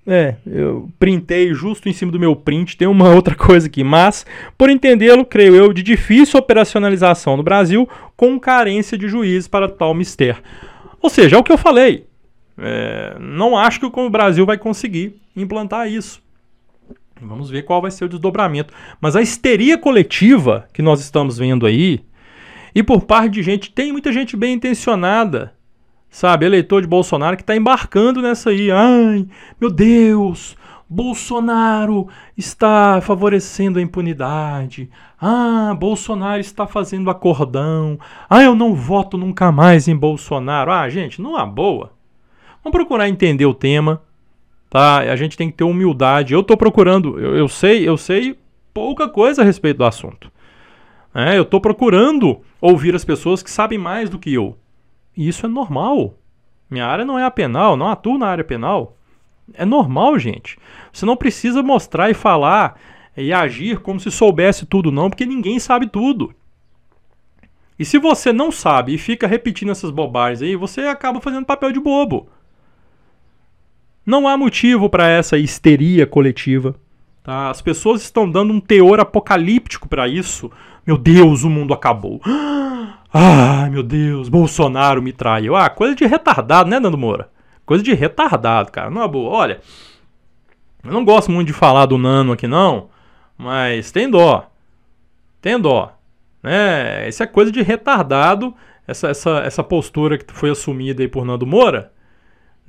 É, 0.06 0.36
eu 0.46 0.90
printei 0.98 1.52
justo 1.52 1.88
em 1.88 1.92
cima 1.92 2.10
do 2.10 2.18
meu 2.18 2.34
print, 2.34 2.76
tem 2.76 2.88
uma 2.88 3.10
outra 3.14 3.34
coisa 3.34 3.66
aqui, 3.66 3.84
mas 3.84 4.26
por 4.56 4.70
entendê-lo, 4.70 5.24
creio 5.24 5.54
eu, 5.54 5.72
de 5.72 5.82
difícil 5.82 6.40
operacionalização 6.40 7.36
no 7.36 7.42
Brasil, 7.42 7.88
com 8.16 8.40
carência 8.40 8.96
de 8.98 9.08
juízes 9.08 9.46
para 9.46 9.68
tal 9.68 9.94
mistério. 9.94 10.42
Ou 11.00 11.08
seja, 11.08 11.36
é 11.36 11.38
o 11.38 11.44
que 11.44 11.52
eu 11.52 11.58
falei. 11.58 12.06
É, 12.58 13.16
não 13.18 13.56
acho 13.56 13.80
que 13.80 13.86
o 13.86 14.10
Brasil 14.10 14.44
vai 14.44 14.58
conseguir 14.58 15.20
implantar 15.36 15.88
isso. 15.88 16.22
Vamos 17.20 17.50
ver 17.50 17.62
qual 17.62 17.82
vai 17.82 17.90
ser 17.90 18.04
o 18.04 18.08
desdobramento. 18.08 18.72
Mas 19.00 19.14
a 19.14 19.22
histeria 19.22 19.76
coletiva 19.76 20.66
que 20.72 20.82
nós 20.82 21.00
estamos 21.00 21.38
vendo 21.38 21.66
aí, 21.66 22.00
e 22.74 22.82
por 22.82 23.02
parte 23.02 23.34
de 23.34 23.42
gente, 23.42 23.70
tem 23.72 23.92
muita 23.92 24.12
gente 24.12 24.36
bem 24.36 24.54
intencionada 24.54 25.52
sabe, 26.10 26.44
eleitor 26.44 26.82
de 26.82 26.88
Bolsonaro 26.88 27.36
que 27.36 27.42
está 27.42 27.56
embarcando 27.56 28.20
nessa 28.20 28.50
aí. 28.50 28.70
Ai, 28.70 29.26
meu 29.60 29.70
Deus, 29.70 30.56
Bolsonaro 30.92 32.08
está 32.36 33.00
favorecendo 33.00 33.78
a 33.78 33.82
impunidade. 33.82 34.90
Ah, 35.20 35.72
Bolsonaro 35.78 36.40
está 36.40 36.66
fazendo 36.66 37.08
acordão. 37.08 37.96
Ah, 38.28 38.42
eu 38.42 38.56
não 38.56 38.74
voto 38.74 39.16
nunca 39.16 39.52
mais 39.52 39.86
em 39.86 39.96
Bolsonaro. 39.96 40.72
Ah, 40.72 40.88
gente, 40.88 41.22
há 41.36 41.46
boa. 41.46 41.92
Vamos 42.64 42.76
procurar 42.76 43.08
entender 43.08 43.46
o 43.46 43.54
tema, 43.54 44.02
tá? 44.68 44.98
A 44.98 45.14
gente 45.14 45.36
tem 45.36 45.48
que 45.48 45.56
ter 45.56 45.64
humildade. 45.64 46.34
Eu 46.34 46.40
estou 46.40 46.56
procurando, 46.56 47.20
eu, 47.20 47.36
eu, 47.36 47.48
sei, 47.48 47.88
eu 47.88 47.96
sei 47.96 48.36
pouca 48.74 49.08
coisa 49.08 49.42
a 49.42 49.44
respeito 49.44 49.78
do 49.78 49.84
assunto. 49.84 50.30
É, 51.14 51.38
eu 51.38 51.42
estou 51.42 51.60
procurando 51.60 52.40
ouvir 52.60 52.96
as 52.96 53.04
pessoas 53.04 53.42
que 53.42 53.50
sabem 53.50 53.78
mais 53.78 54.10
do 54.10 54.18
que 54.18 54.34
eu. 54.34 54.56
E 55.16 55.28
isso 55.28 55.46
é 55.46 55.48
normal. 55.48 56.14
Minha 56.70 56.86
área 56.86 57.04
não 57.04 57.18
é 57.18 57.24
a 57.24 57.30
penal, 57.30 57.76
não 57.76 57.88
atuo 57.88 58.16
na 58.16 58.28
área 58.28 58.44
penal. 58.44 58.96
É 59.54 59.64
normal, 59.64 60.18
gente. 60.18 60.58
Você 60.92 61.04
não 61.04 61.16
precisa 61.16 61.62
mostrar 61.62 62.10
e 62.10 62.14
falar 62.14 62.78
e 63.16 63.32
agir 63.32 63.80
como 63.80 63.98
se 63.98 64.10
soubesse 64.10 64.64
tudo, 64.66 64.92
não, 64.92 65.10
porque 65.10 65.26
ninguém 65.26 65.58
sabe 65.58 65.86
tudo. 65.86 66.34
E 67.78 67.84
se 67.84 67.98
você 67.98 68.32
não 68.32 68.52
sabe 68.52 68.94
e 68.94 68.98
fica 68.98 69.26
repetindo 69.26 69.72
essas 69.72 69.90
bobagens 69.90 70.42
aí, 70.42 70.54
você 70.54 70.82
acaba 70.82 71.20
fazendo 71.20 71.46
papel 71.46 71.72
de 71.72 71.80
bobo. 71.80 72.28
Não 74.04 74.28
há 74.28 74.36
motivo 74.36 74.88
para 74.88 75.08
essa 75.08 75.38
histeria 75.38 76.06
coletiva. 76.06 76.74
Tá? 77.22 77.50
As 77.50 77.60
pessoas 77.60 78.02
estão 78.02 78.30
dando 78.30 78.52
um 78.52 78.60
teor 78.60 79.00
apocalíptico 79.00 79.88
para 79.88 80.08
isso. 80.08 80.50
Meu 80.86 80.96
Deus, 80.96 81.44
o 81.44 81.50
mundo 81.50 81.74
acabou. 81.74 82.20
Ai, 83.12 83.68
meu 83.70 83.82
Deus, 83.82 84.28
Bolsonaro 84.28 85.02
me 85.02 85.12
traiu. 85.12 85.56
Ah, 85.56 85.68
coisa 85.68 85.94
de 85.94 86.06
retardado, 86.06 86.70
né, 86.70 86.78
Nando 86.78 86.96
Moura? 86.96 87.30
Coisa 87.66 87.82
de 87.82 87.92
retardado, 87.92 88.70
cara. 88.72 88.90
Não 88.90 89.02
é 89.02 89.08
boa. 89.08 89.30
Olha, 89.30 89.60
eu 90.84 90.92
não 90.92 91.04
gosto 91.04 91.30
muito 91.30 91.48
de 91.48 91.52
falar 91.52 91.86
do 91.86 91.98
Nano 91.98 92.32
aqui, 92.32 92.46
não. 92.46 92.88
Mas 93.36 93.90
tem 93.90 94.08
dó. 94.08 94.48
Tem 95.40 95.58
dó. 95.58 95.92
Né? 96.42 97.08
Isso 97.08 97.22
é 97.22 97.26
coisa 97.26 97.52
de 97.52 97.62
retardado. 97.62 98.54
Essa, 98.86 99.08
essa, 99.08 99.30
essa 99.40 99.62
postura 99.62 100.18
que 100.18 100.32
foi 100.32 100.50
assumida 100.50 101.02
aí 101.02 101.08
por 101.08 101.24
Nando 101.24 101.46
Moura. 101.46 101.92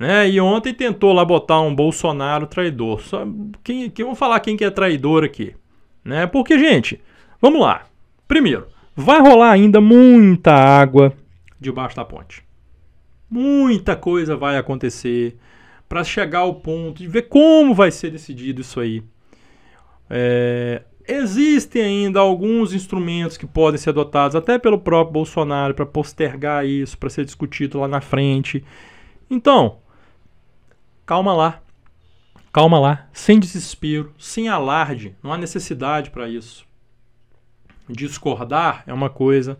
Né? 0.02 0.28
E 0.30 0.40
ontem 0.40 0.74
tentou 0.74 1.12
lá 1.12 1.24
botar 1.24 1.60
um 1.60 1.72
Bolsonaro 1.72 2.48
traidor. 2.48 3.00
Só, 3.02 3.24
quem, 3.62 3.88
que, 3.88 4.02
vamos 4.02 4.18
falar 4.18 4.40
quem 4.40 4.56
que 4.56 4.64
é 4.64 4.70
traidor 4.70 5.22
aqui. 5.22 5.54
Né? 6.04 6.26
Porque, 6.26 6.58
gente, 6.58 7.00
vamos 7.40 7.60
lá. 7.60 7.86
Primeiro, 8.26 8.66
vai 8.96 9.20
rolar 9.20 9.52
ainda 9.52 9.80
muita 9.80 10.52
água 10.52 11.12
debaixo 11.60 11.94
da 11.94 12.04
ponte. 12.04 12.42
Muita 13.30 13.94
coisa 13.94 14.36
vai 14.36 14.58
acontecer 14.58 15.36
para 15.88 16.02
chegar 16.02 16.40
ao 16.40 16.56
ponto 16.56 16.98
de 16.98 17.06
ver 17.06 17.28
como 17.28 17.72
vai 17.72 17.92
ser 17.92 18.10
decidido 18.10 18.60
isso 18.60 18.80
aí. 18.80 19.04
É, 20.10 20.82
existem 21.06 21.80
ainda 21.80 22.18
alguns 22.18 22.74
instrumentos 22.74 23.36
que 23.36 23.46
podem 23.46 23.78
ser 23.78 23.90
adotados 23.90 24.34
até 24.34 24.58
pelo 24.58 24.80
próprio 24.80 25.12
Bolsonaro 25.12 25.74
para 25.74 25.86
postergar 25.86 26.66
isso, 26.66 26.98
para 26.98 27.08
ser 27.08 27.24
discutido 27.24 27.78
lá 27.78 27.86
na 27.86 28.00
frente. 28.00 28.64
Então, 29.30 29.78
calma 31.12 31.34
lá. 31.34 31.60
Calma 32.50 32.80
lá, 32.80 33.06
sem 33.12 33.38
desespero, 33.38 34.14
sem 34.18 34.48
alarde, 34.48 35.14
não 35.22 35.30
há 35.30 35.36
necessidade 35.36 36.10
para 36.10 36.26
isso. 36.26 36.64
Discordar 37.86 38.82
é 38.86 38.94
uma 38.94 39.10
coisa, 39.10 39.58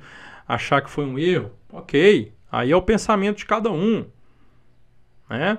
achar 0.48 0.80
que 0.80 0.88
foi 0.88 1.04
um 1.04 1.18
erro, 1.18 1.50
ok, 1.70 2.32
aí 2.50 2.70
é 2.70 2.76
o 2.76 2.80
pensamento 2.80 3.36
de 3.36 3.44
cada 3.44 3.70
um. 3.70 4.06
Né? 5.28 5.58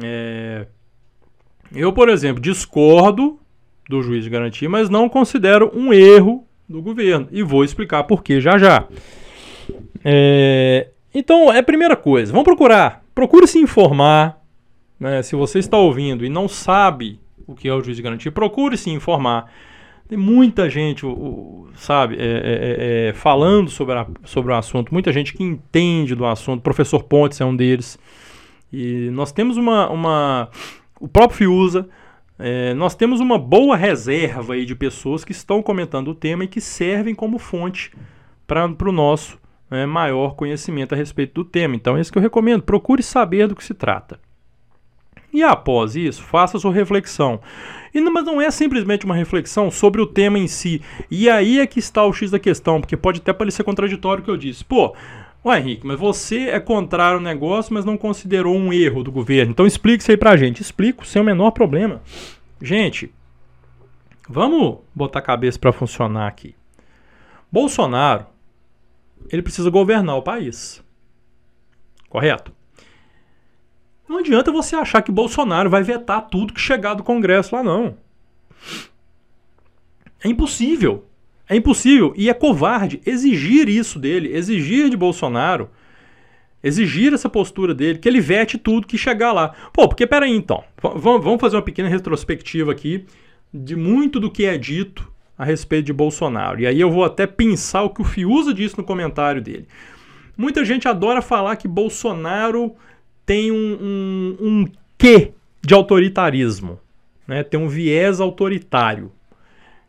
É... 0.00 0.68
Eu, 1.74 1.92
por 1.92 2.08
exemplo, 2.08 2.40
discordo 2.40 3.40
do 3.88 4.02
juiz 4.02 4.22
de 4.22 4.30
garantia, 4.30 4.70
mas 4.70 4.88
não 4.88 5.08
considero 5.08 5.72
um 5.74 5.92
erro 5.92 6.46
do 6.68 6.80
governo. 6.80 7.26
E 7.32 7.42
vou 7.42 7.64
explicar 7.64 8.04
por 8.04 8.22
que 8.22 8.40
já 8.40 8.56
já. 8.56 8.86
É... 10.04 10.90
Então, 11.12 11.52
é 11.52 11.58
a 11.58 11.62
primeira 11.62 11.96
coisa. 11.96 12.30
Vamos 12.30 12.44
procurar. 12.44 13.04
Procure 13.12 13.48
se 13.48 13.58
informar. 13.58 14.43
Né? 15.04 15.22
Se 15.22 15.36
você 15.36 15.58
está 15.58 15.76
ouvindo 15.76 16.24
e 16.24 16.30
não 16.30 16.48
sabe 16.48 17.20
o 17.46 17.54
que 17.54 17.68
é 17.68 17.74
o 17.74 17.82
juiz 17.82 17.94
de 17.94 18.02
garantia, 18.02 18.32
procure 18.32 18.74
se 18.78 18.88
informar. 18.88 19.52
Tem 20.08 20.16
muita 20.16 20.70
gente, 20.70 21.04
sabe, 21.74 22.16
é, 22.16 22.24
é, 22.24 22.24
é, 22.24 23.08
é, 23.08 23.12
falando 23.12 23.68
sobre, 23.68 23.94
a, 23.96 24.06
sobre 24.24 24.50
o 24.50 24.56
assunto, 24.56 24.94
muita 24.94 25.12
gente 25.12 25.34
que 25.34 25.44
entende 25.44 26.14
do 26.14 26.24
assunto. 26.24 26.60
O 26.60 26.62
professor 26.62 27.02
Pontes 27.02 27.38
é 27.38 27.44
um 27.44 27.54
deles. 27.54 27.98
E 28.72 29.10
nós 29.10 29.30
temos 29.30 29.58
uma. 29.58 29.90
uma 29.90 30.48
o 30.98 31.06
próprio 31.06 31.36
Fiuza, 31.36 31.86
é, 32.38 32.72
nós 32.72 32.94
temos 32.94 33.20
uma 33.20 33.38
boa 33.38 33.76
reserva 33.76 34.54
aí 34.54 34.64
de 34.64 34.74
pessoas 34.74 35.22
que 35.22 35.32
estão 35.32 35.62
comentando 35.62 36.08
o 36.08 36.14
tema 36.14 36.44
e 36.44 36.48
que 36.48 36.62
servem 36.62 37.14
como 37.14 37.38
fonte 37.38 37.92
para 38.46 38.64
o 38.64 38.92
nosso 38.92 39.38
né, 39.70 39.84
maior 39.84 40.34
conhecimento 40.34 40.94
a 40.94 40.96
respeito 40.96 41.34
do 41.34 41.44
tema. 41.44 41.76
Então, 41.76 41.94
é 41.94 42.00
isso 42.00 42.10
que 42.10 42.16
eu 42.16 42.22
recomendo. 42.22 42.62
Procure 42.62 43.02
saber 43.02 43.46
do 43.48 43.54
que 43.54 43.62
se 43.62 43.74
trata. 43.74 44.18
E 45.34 45.42
após 45.42 45.96
isso, 45.96 46.22
faça 46.22 46.60
sua 46.60 46.72
reflexão. 46.72 47.40
E 47.92 48.00
não, 48.00 48.12
mas 48.12 48.24
não 48.24 48.40
é 48.40 48.48
simplesmente 48.52 49.04
uma 49.04 49.16
reflexão 49.16 49.68
sobre 49.68 50.00
o 50.00 50.06
tema 50.06 50.38
em 50.38 50.46
si. 50.46 50.80
E 51.10 51.28
aí 51.28 51.58
é 51.58 51.66
que 51.66 51.80
está 51.80 52.04
o 52.04 52.12
X 52.12 52.30
da 52.30 52.38
questão, 52.38 52.80
porque 52.80 52.96
pode 52.96 53.20
até 53.20 53.32
parecer 53.32 53.64
contraditório 53.64 54.22
o 54.22 54.24
que 54.24 54.30
eu 54.30 54.36
disse. 54.36 54.64
Pô, 54.64 54.94
Ué, 55.44 55.58
Henrique, 55.58 55.84
mas 55.84 55.98
você 55.98 56.50
é 56.50 56.60
contrário 56.60 57.18
ao 57.18 57.22
negócio, 57.22 57.74
mas 57.74 57.84
não 57.84 57.98
considerou 57.98 58.56
um 58.56 58.72
erro 58.72 59.02
do 59.02 59.10
governo. 59.10 59.50
Então 59.50 59.66
explique 59.66 60.02
isso 60.02 60.10
aí 60.12 60.16
pra 60.16 60.36
gente. 60.36 60.62
Explico, 60.62 61.04
sem 61.04 61.20
o 61.20 61.24
menor 61.24 61.50
problema. 61.50 62.00
Gente, 62.62 63.12
vamos 64.28 64.78
botar 64.94 65.18
a 65.18 65.22
cabeça 65.22 65.58
para 65.58 65.72
funcionar 65.72 66.28
aqui. 66.28 66.54
Bolsonaro, 67.50 68.24
ele 69.28 69.42
precisa 69.42 69.68
governar 69.68 70.16
o 70.16 70.22
país. 70.22 70.80
Correto? 72.08 72.52
Não 74.08 74.18
adianta 74.18 74.52
você 74.52 74.76
achar 74.76 75.02
que 75.02 75.10
Bolsonaro 75.10 75.70
vai 75.70 75.82
vetar 75.82 76.28
tudo 76.28 76.52
que 76.52 76.60
chegar 76.60 76.94
do 76.94 77.02
Congresso 77.02 77.54
lá, 77.54 77.62
não. 77.62 77.96
É 80.22 80.28
impossível. 80.28 81.06
É 81.48 81.56
impossível 81.56 82.14
e 82.16 82.30
é 82.30 82.34
covarde 82.34 83.00
exigir 83.04 83.68
isso 83.68 83.98
dele, 83.98 84.34
exigir 84.34 84.88
de 84.88 84.96
Bolsonaro, 84.96 85.68
exigir 86.62 87.12
essa 87.12 87.28
postura 87.28 87.74
dele, 87.74 87.98
que 87.98 88.08
ele 88.08 88.20
vete 88.20 88.56
tudo 88.56 88.86
que 88.86 88.96
chegar 88.96 89.32
lá. 89.32 89.54
Pô, 89.72 89.86
porque 89.86 90.06
peraí 90.06 90.34
então, 90.34 90.64
vamos 90.80 91.40
fazer 91.40 91.56
uma 91.56 91.62
pequena 91.62 91.88
retrospectiva 91.88 92.72
aqui 92.72 93.04
de 93.52 93.76
muito 93.76 94.18
do 94.18 94.30
que 94.30 94.46
é 94.46 94.56
dito 94.56 95.12
a 95.36 95.44
respeito 95.44 95.86
de 95.86 95.92
Bolsonaro. 95.92 96.60
E 96.60 96.66
aí 96.66 96.80
eu 96.80 96.90
vou 96.90 97.04
até 97.04 97.26
pensar 97.26 97.82
o 97.82 97.90
que 97.90 98.00
o 98.00 98.04
Fiuza 98.04 98.54
disse 98.54 98.78
no 98.78 98.84
comentário 98.84 99.42
dele. 99.42 99.68
Muita 100.36 100.64
gente 100.64 100.88
adora 100.88 101.20
falar 101.20 101.56
que 101.56 101.68
Bolsonaro 101.68 102.74
tem 103.26 103.50
um, 103.50 103.56
um, 103.56 104.36
um 104.40 104.64
quê 104.98 105.32
de 105.62 105.74
autoritarismo, 105.74 106.78
né? 107.26 107.42
tem 107.42 107.58
um 107.58 107.68
viés 107.68 108.20
autoritário 108.20 109.10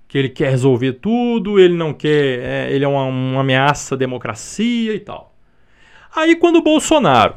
que 0.08 0.18
ele 0.18 0.30
quer 0.30 0.50
resolver 0.50 0.94
tudo, 0.94 1.60
ele 1.60 1.74
não 1.74 1.94
quer, 1.94 2.40
é, 2.40 2.72
ele 2.72 2.86
é 2.86 2.88
uma, 2.88 3.04
uma 3.04 3.42
ameaça 3.42 3.96
à 3.96 3.98
democracia 3.98 4.94
e 4.94 5.00
tal. 5.00 5.36
Aí 6.16 6.36
quando 6.36 6.58
o 6.58 6.62
Bolsonaro 6.62 7.36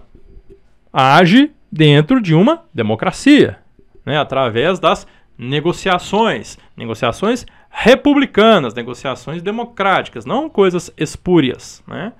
age 0.92 1.50
dentro 1.70 2.20
de 2.20 2.34
uma 2.34 2.64
democracia, 2.72 3.58
né, 4.04 4.18
através 4.18 4.78
das 4.78 5.06
negociações, 5.36 6.58
negociações 6.76 7.44
republicanas, 7.68 8.74
negociações 8.74 9.42
democráticas, 9.42 10.24
não 10.24 10.48
coisas 10.48 10.92
espúrias, 10.96 11.82
né? 11.86 12.12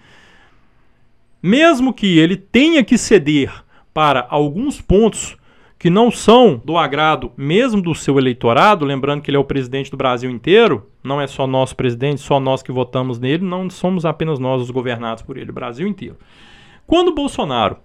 Mesmo 1.42 1.92
que 1.92 2.18
ele 2.18 2.37
tenha 2.37 2.82
que 2.82 2.99
ceder 2.99 3.52
para 3.99 4.28
alguns 4.31 4.81
pontos 4.81 5.37
que 5.76 5.90
não 5.90 6.09
são 6.09 6.62
do 6.64 6.78
agrado 6.78 7.33
mesmo 7.37 7.83
do 7.83 7.97
seu 7.97 8.17
eleitorado, 8.17 8.85
lembrando 8.85 9.23
que 9.23 9.28
ele 9.28 9.37
é 9.37 9.40
o 9.40 9.45
presidente 9.45 9.90
do 9.90 9.97
Brasil 9.97 10.31
inteiro, 10.31 10.88
não 11.02 11.21
é 11.21 11.26
só 11.26 11.49
nosso 11.49 11.75
presidente, 11.75 12.21
só 12.21 12.38
nós 12.38 12.62
que 12.62 12.71
votamos 12.71 13.19
nele, 13.19 13.45
não 13.45 13.69
somos 13.69 14.07
apenas 14.07 14.38
nós 14.38 14.62
os 14.62 14.71
governados 14.71 15.25
por 15.25 15.37
ele, 15.37 15.50
o 15.50 15.52
Brasil 15.52 15.88
inteiro. 15.88 16.17
Quando 16.87 17.12
Bolsonaro 17.12 17.78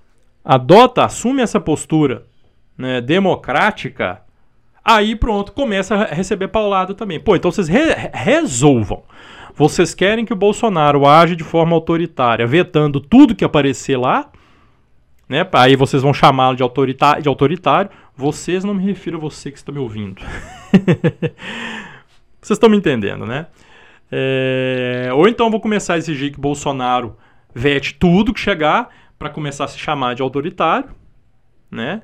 adota, 0.46 1.04
assume 1.04 1.42
essa 1.42 1.60
postura 1.60 2.28
né, 2.78 3.02
democrática, 3.02 4.22
aí 4.86 5.16
pronto, 5.16 5.52
começa 5.52 5.96
a 5.96 6.14
receber 6.14 6.50
paulada 6.50 6.94
também. 6.94 7.20
Pô, 7.20 7.36
então 7.36 7.50
vocês 7.50 7.68
re 7.68 7.80
resolvam. 8.14 9.02
Vocês 9.56 9.96
querem 9.96 10.26
que 10.26 10.34
o 10.34 10.36
Bolsonaro 10.36 11.08
age 11.08 11.36
de 11.36 11.44
forma 11.44 11.76
autoritária, 11.76 12.46
vetando 12.46 13.02
tudo 13.02 13.34
que 13.34 13.44
aparecer 13.44 13.98
lá, 13.98 14.30
né? 15.28 15.48
Aí 15.54 15.76
vocês 15.76 16.02
vão 16.02 16.14
chamá-lo 16.14 16.56
de, 16.56 16.64
autorita 16.64 17.20
de 17.20 17.28
autoritário. 17.28 17.90
Vocês 18.16 18.64
não 18.64 18.74
me 18.74 18.84
refiro 18.84 19.18
a 19.18 19.20
você 19.20 19.52
que 19.52 19.58
está 19.58 19.72
me 19.72 19.80
ouvindo. 19.80 20.22
vocês 22.42 22.58
estão 22.58 22.70
me 22.70 22.78
entendendo, 22.78 23.26
né? 23.26 23.48
É... 24.12 25.10
Ou 25.14 25.28
então 25.28 25.50
vou 25.50 25.60
começar 25.60 25.96
a 25.96 25.98
exigir 25.98 26.32
que 26.32 26.40
Bolsonaro 26.40 27.18
vete 27.54 27.96
tudo 27.96 28.34
que 28.34 28.40
chegar 28.40 28.90
para 29.18 29.30
começar 29.30 29.66
a 29.66 29.68
se 29.68 29.80
chamar 29.80 30.16
de 30.16 30.22
autoritário, 30.22 30.90
né? 31.72 32.02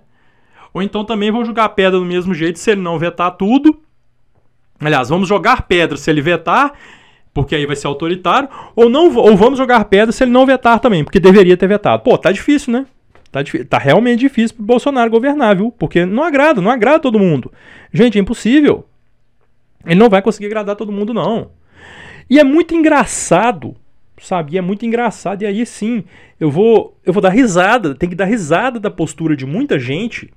Ou 0.73 0.81
então 0.81 1.03
também 1.03 1.31
vou 1.31 1.43
jogar 1.43 1.69
pedra 1.69 1.99
do 1.99 2.05
mesmo 2.05 2.33
jeito 2.33 2.59
se 2.59 2.71
ele 2.71 2.81
não 2.81 2.97
vetar 2.97 3.31
tudo. 3.31 3.81
Aliás, 4.79 5.09
vamos 5.09 5.27
jogar 5.27 5.63
pedra 5.63 5.97
se 5.97 6.09
ele 6.09 6.21
vetar, 6.21 6.73
porque 7.33 7.55
aí 7.55 7.65
vai 7.65 7.75
ser 7.75 7.87
autoritário, 7.87 8.47
ou 8.75 8.89
não, 8.89 9.13
ou 9.15 9.35
vamos 9.35 9.57
jogar 9.57 9.83
pedra 9.85 10.11
se 10.11 10.23
ele 10.23 10.31
não 10.31 10.45
vetar 10.45 10.79
também, 10.79 11.03
porque 11.03 11.19
deveria 11.19 11.57
ter 11.57 11.67
vetado. 11.67 12.01
Pô, 12.01 12.17
tá 12.17 12.31
difícil, 12.31 12.71
né? 12.71 12.85
Tá, 13.31 13.41
tá 13.69 13.77
realmente 13.77 14.19
difícil 14.19 14.55
pro 14.55 14.65
Bolsonaro 14.65 15.11
governar, 15.11 15.55
viu? 15.55 15.71
Porque 15.71 16.05
não 16.05 16.23
agrada, 16.23 16.61
não 16.61 16.71
agrada 16.71 16.99
todo 16.99 17.19
mundo. 17.19 17.51
Gente, 17.93 18.17
é 18.17 18.21
impossível. 18.21 18.87
Ele 19.85 19.99
não 19.99 20.09
vai 20.09 20.21
conseguir 20.21 20.47
agradar 20.47 20.75
todo 20.75 20.91
mundo, 20.91 21.13
não. 21.13 21.51
E 22.29 22.39
é 22.39 22.43
muito 22.43 22.73
engraçado, 22.73 23.75
sabe? 24.21 24.53
E 24.53 24.57
é 24.57 24.61
muito 24.61 24.85
engraçado. 24.85 25.43
E 25.43 25.45
aí 25.45 25.65
sim, 25.65 26.03
eu 26.39 26.49
vou, 26.49 26.97
eu 27.05 27.13
vou 27.13 27.21
dar 27.21 27.29
risada. 27.29 27.93
Tem 27.93 28.09
que 28.09 28.15
dar 28.15 28.25
risada 28.25 28.79
da 28.79 28.89
postura 28.89 29.35
de 29.35 29.45
muita 29.45 29.77
gente, 29.77 30.31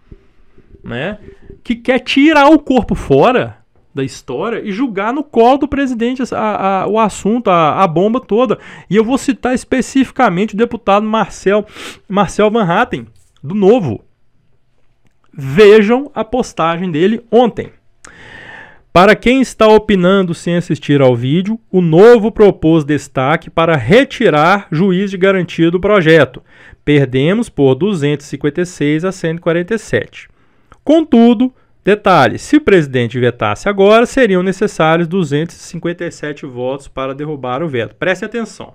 né? 0.84 1.18
Que 1.64 1.74
quer 1.74 1.98
tirar 2.00 2.50
o 2.50 2.58
corpo 2.58 2.94
fora 2.94 3.61
da 3.94 4.02
história 4.02 4.60
e 4.64 4.72
julgar 4.72 5.12
no 5.12 5.22
colo 5.22 5.58
do 5.58 5.68
presidente 5.68 6.22
a, 6.34 6.82
a, 6.82 6.86
o 6.86 6.98
assunto, 6.98 7.48
a, 7.48 7.82
a, 7.82 7.86
bomba 7.86 8.20
toda. 8.20 8.58
E 8.88 8.96
eu 8.96 9.04
vou 9.04 9.18
citar 9.18 9.54
especificamente 9.54 10.54
o 10.54 10.56
deputado 10.56 11.06
Marcel, 11.06 11.66
Marcel 12.08 12.50
Van 12.50 12.64
Hatten, 12.64 13.06
do 13.42 13.54
Novo. 13.54 14.04
Vejam 15.32 16.10
a 16.14 16.24
postagem 16.24 16.90
dele 16.90 17.24
ontem. 17.30 17.70
Para 18.92 19.16
quem 19.16 19.40
está 19.40 19.66
opinando 19.66 20.34
sem 20.34 20.56
assistir 20.56 21.00
ao 21.00 21.16
vídeo, 21.16 21.58
o 21.70 21.80
novo 21.80 22.30
propôs 22.30 22.84
destaque 22.84 23.48
para 23.48 23.74
retirar 23.74 24.68
juiz 24.70 25.10
de 25.10 25.16
garantia 25.16 25.70
do 25.70 25.80
projeto. 25.80 26.42
Perdemos 26.84 27.48
por 27.48 27.74
256 27.74 29.06
a 29.06 29.10
147. 29.10 30.28
Contudo, 30.84 31.54
detalhe: 31.84 32.38
se 32.38 32.56
o 32.56 32.60
presidente 32.60 33.18
vetasse 33.18 33.68
agora, 33.68 34.06
seriam 34.06 34.42
necessários 34.42 35.08
257 35.08 36.46
votos 36.46 36.88
para 36.88 37.14
derrubar 37.14 37.62
o 37.62 37.68
veto. 37.68 37.94
Preste 37.94 38.24
atenção. 38.24 38.74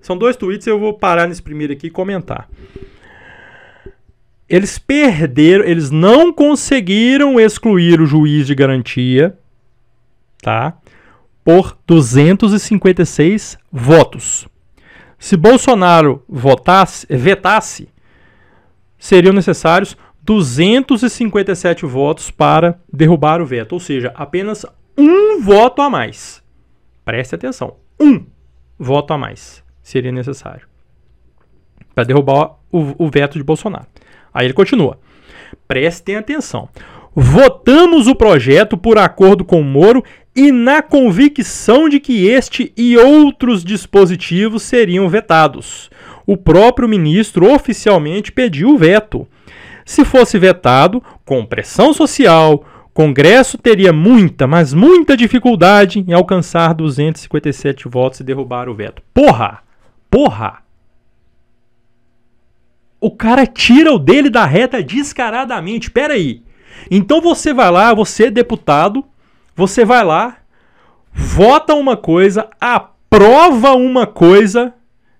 São 0.00 0.16
dois 0.16 0.36
tweets, 0.36 0.66
eu 0.66 0.78
vou 0.78 0.94
parar 0.94 1.26
nesse 1.26 1.42
primeiro 1.42 1.72
aqui 1.72 1.88
e 1.88 1.90
comentar. 1.90 2.48
Eles 4.48 4.78
perderam, 4.78 5.64
eles 5.64 5.90
não 5.90 6.32
conseguiram 6.32 7.40
excluir 7.40 8.00
o 8.00 8.06
juiz 8.06 8.46
de 8.46 8.54
garantia, 8.54 9.36
tá? 10.40 10.76
Por 11.42 11.76
256 11.86 13.58
votos. 13.72 14.46
Se 15.18 15.36
Bolsonaro 15.36 16.22
votasse, 16.28 17.06
vetasse, 17.10 17.88
seriam 18.98 19.32
necessários 19.32 19.96
257 20.26 21.86
votos 21.86 22.30
para 22.30 22.80
derrubar 22.92 23.40
o 23.40 23.46
veto, 23.46 23.74
ou 23.74 23.80
seja, 23.80 24.12
apenas 24.14 24.66
um 24.98 25.40
voto 25.40 25.80
a 25.80 25.88
mais. 25.88 26.42
Preste 27.04 27.36
atenção, 27.36 27.76
um 27.98 28.26
voto 28.76 29.12
a 29.12 29.18
mais 29.18 29.64
seria 29.82 30.10
necessário 30.10 30.66
para 31.94 32.04
derrubar 32.04 32.56
o, 32.70 33.06
o 33.06 33.08
veto 33.08 33.38
de 33.38 33.44
Bolsonaro. 33.44 33.86
Aí 34.34 34.46
ele 34.46 34.52
continua. 34.52 34.98
Prestem 35.66 36.16
atenção. 36.16 36.68
Votamos 37.14 38.06
o 38.06 38.14
projeto 38.14 38.76
por 38.76 38.98
acordo 38.98 39.44
com 39.44 39.60
o 39.60 39.64
Moro 39.64 40.04
e 40.34 40.52
na 40.52 40.82
convicção 40.82 41.88
de 41.88 41.98
que 41.98 42.26
este 42.26 42.70
e 42.76 42.98
outros 42.98 43.64
dispositivos 43.64 44.64
seriam 44.64 45.08
vetados. 45.08 45.88
O 46.26 46.36
próprio 46.36 46.86
ministro 46.86 47.50
oficialmente 47.50 48.30
pediu 48.30 48.74
o 48.74 48.76
veto. 48.76 49.26
Se 49.86 50.04
fosse 50.04 50.36
vetado, 50.36 51.00
com 51.24 51.46
pressão 51.46 51.94
social, 51.94 52.64
Congresso 52.92 53.56
teria 53.56 53.92
muita, 53.92 54.44
mas 54.44 54.74
muita 54.74 55.16
dificuldade 55.16 56.00
em 56.00 56.12
alcançar 56.12 56.74
257 56.74 57.86
votos 57.88 58.18
e 58.18 58.24
derrubar 58.24 58.68
o 58.68 58.74
veto. 58.74 59.00
Porra! 59.14 59.60
Porra! 60.10 60.58
O 63.00 63.12
cara 63.12 63.46
tira 63.46 63.92
o 63.92 63.98
dele 63.98 64.28
da 64.28 64.44
reta 64.44 64.82
descaradamente. 64.82 65.88
Pera 65.88 66.14
aí. 66.14 66.42
Então 66.90 67.20
você 67.20 67.54
vai 67.54 67.70
lá, 67.70 67.94
você 67.94 68.24
é 68.26 68.30
deputado, 68.30 69.04
você 69.54 69.84
vai 69.84 70.02
lá, 70.02 70.38
vota 71.12 71.74
uma 71.74 71.96
coisa, 71.96 72.50
aprova 72.60 73.74
uma 73.74 74.06
coisa, 74.06 74.74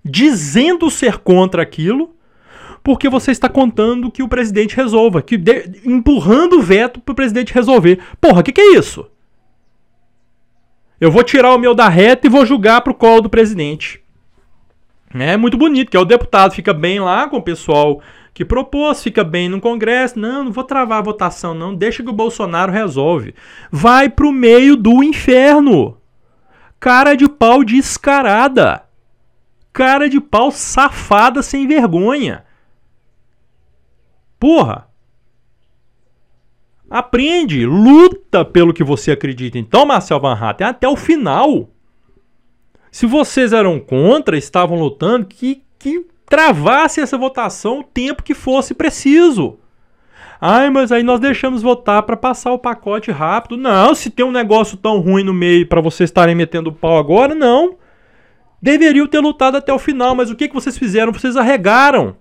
dizendo 0.04 0.90
ser 0.90 1.18
contra 1.18 1.62
aquilo, 1.62 2.15
porque 2.86 3.08
você 3.08 3.32
está 3.32 3.48
contando 3.48 4.12
que 4.12 4.22
o 4.22 4.28
presidente 4.28 4.76
resolva, 4.76 5.20
que 5.20 5.36
de, 5.36 5.72
empurrando 5.84 6.60
o 6.60 6.62
veto 6.62 7.00
para 7.00 7.10
o 7.10 7.16
presidente 7.16 7.52
resolver. 7.52 7.98
Porra, 8.20 8.42
o 8.42 8.44
que, 8.44 8.52
que 8.52 8.60
é 8.60 8.74
isso? 8.78 9.10
Eu 11.00 11.10
vou 11.10 11.24
tirar 11.24 11.52
o 11.52 11.58
meu 11.58 11.74
da 11.74 11.88
reta 11.88 12.28
e 12.28 12.30
vou 12.30 12.46
julgar 12.46 12.82
para 12.82 12.92
o 12.92 12.94
colo 12.94 13.22
do 13.22 13.28
presidente. 13.28 14.00
É 15.12 15.36
muito 15.36 15.58
bonito, 15.58 15.90
que 15.90 15.96
é 15.96 16.00
o 16.00 16.04
deputado 16.04 16.54
fica 16.54 16.72
bem 16.72 17.00
lá 17.00 17.28
com 17.28 17.38
o 17.38 17.42
pessoal 17.42 18.00
que 18.32 18.44
propôs, 18.44 19.02
fica 19.02 19.24
bem 19.24 19.48
no 19.48 19.60
Congresso. 19.60 20.16
Não, 20.16 20.44
não 20.44 20.52
vou 20.52 20.62
travar 20.62 21.00
a 21.00 21.02
votação, 21.02 21.54
não. 21.54 21.74
Deixa 21.74 22.04
que 22.04 22.10
o 22.10 22.12
Bolsonaro 22.12 22.70
resolve. 22.70 23.34
Vai 23.68 24.08
pro 24.08 24.30
meio 24.30 24.76
do 24.76 25.02
inferno. 25.02 25.98
Cara 26.78 27.16
de 27.16 27.28
pau 27.28 27.64
descarada. 27.64 28.84
Cara 29.72 30.08
de 30.08 30.20
pau 30.20 30.52
safada 30.52 31.42
sem 31.42 31.66
vergonha. 31.66 32.45
Porra. 34.38 34.88
Aprende, 36.88 37.66
luta 37.66 38.44
pelo 38.44 38.72
que 38.72 38.84
você 38.84 39.10
acredita. 39.10 39.58
Então, 39.58 39.86
Marcel 39.86 40.20
Van 40.20 40.34
Hatten, 40.34 40.66
até 40.66 40.88
o 40.88 40.96
final. 40.96 41.68
Se 42.90 43.06
vocês 43.06 43.52
eram 43.52 43.80
contra, 43.80 44.38
estavam 44.38 44.78
lutando, 44.78 45.26
que, 45.26 45.62
que 45.78 46.06
travasse 46.24 47.00
essa 47.00 47.18
votação 47.18 47.80
o 47.80 47.84
tempo 47.84 48.22
que 48.22 48.34
fosse 48.34 48.72
preciso. 48.72 49.58
Ai, 50.40 50.70
mas 50.70 50.92
aí 50.92 51.02
nós 51.02 51.18
deixamos 51.18 51.62
votar 51.62 52.02
para 52.02 52.16
passar 52.16 52.52
o 52.52 52.58
pacote 52.58 53.10
rápido. 53.10 53.56
Não, 53.56 53.94
se 53.94 54.10
tem 54.10 54.24
um 54.24 54.32
negócio 54.32 54.76
tão 54.76 55.00
ruim 55.00 55.24
no 55.24 55.32
meio 55.32 55.66
para 55.66 55.80
vocês 55.80 56.10
estarem 56.10 56.34
metendo 56.34 56.72
pau 56.72 56.98
agora, 56.98 57.34
não. 57.34 57.76
Deveriam 58.60 59.06
ter 59.06 59.20
lutado 59.20 59.56
até 59.56 59.72
o 59.72 59.78
final, 59.78 60.14
mas 60.14 60.30
o 60.30 60.36
que, 60.36 60.48
que 60.48 60.54
vocês 60.54 60.76
fizeram? 60.76 61.12
Vocês 61.12 61.36
arregaram. 61.36 62.16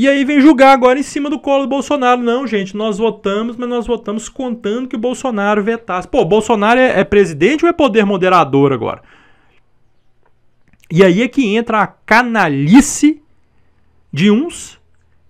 E 0.00 0.08
aí 0.08 0.24
vem 0.24 0.40
julgar 0.40 0.72
agora 0.72 0.98
em 0.98 1.02
cima 1.02 1.28
do 1.28 1.38
colo 1.38 1.64
do 1.64 1.68
Bolsonaro. 1.68 2.22
Não, 2.22 2.46
gente, 2.46 2.74
nós 2.74 2.96
votamos, 2.96 3.54
mas 3.58 3.68
nós 3.68 3.86
votamos 3.86 4.30
contando 4.30 4.88
que 4.88 4.96
o 4.96 4.98
Bolsonaro 4.98 5.62
vetasse. 5.62 6.08
Pô, 6.08 6.24
Bolsonaro 6.24 6.80
é, 6.80 7.00
é 7.00 7.04
presidente 7.04 7.66
ou 7.66 7.68
é 7.68 7.72
poder 7.74 8.06
moderador 8.06 8.72
agora? 8.72 9.02
E 10.90 11.04
aí 11.04 11.20
é 11.20 11.28
que 11.28 11.54
entra 11.54 11.82
a 11.82 11.86
canalice 11.86 13.22
de 14.10 14.30
uns, 14.30 14.80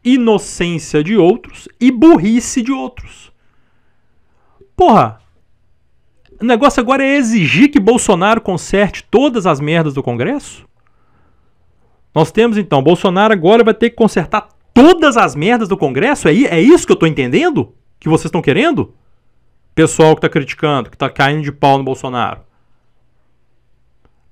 inocência 0.04 1.02
de 1.02 1.16
outros 1.16 1.68
e 1.80 1.90
burrice 1.90 2.62
de 2.62 2.70
outros. 2.70 3.33
Porra, 4.76 5.20
o 6.40 6.44
negócio 6.44 6.80
agora 6.80 7.02
é 7.02 7.16
exigir 7.16 7.72
que 7.72 7.80
Bolsonaro 7.80 8.40
conserte 8.40 9.02
todas 9.11 9.48
as 9.48 9.59
merdas 9.59 9.94
do 9.94 10.02
Congresso? 10.02 10.64
Nós 12.14 12.30
temos 12.30 12.56
então, 12.56 12.80
Bolsonaro 12.80 13.33
agora 13.33 13.64
vai 13.64 13.74
ter 13.74 13.90
que 13.90 13.96
consertar 13.96 14.46
todas 14.74 15.16
as 15.16 15.35
merdas 15.35 15.68
do 15.68 15.76
Congresso? 15.76 16.28
É, 16.28 16.33
é 16.33 16.61
isso 16.61 16.87
que 16.87 16.92
eu 16.92 16.94
estou 16.94 17.09
entendendo? 17.09 17.74
Que 17.98 18.09
vocês 18.09 18.26
estão 18.26 18.42
querendo? 18.42 18.94
Pessoal 19.74 20.14
que 20.14 20.18
está 20.18 20.28
criticando, 20.28 20.90
que 20.90 20.96
está 20.96 21.09
caindo 21.09 21.42
de 21.42 21.52
pau 21.52 21.78
no 21.78 21.85
Bolsonaro. 21.85 22.40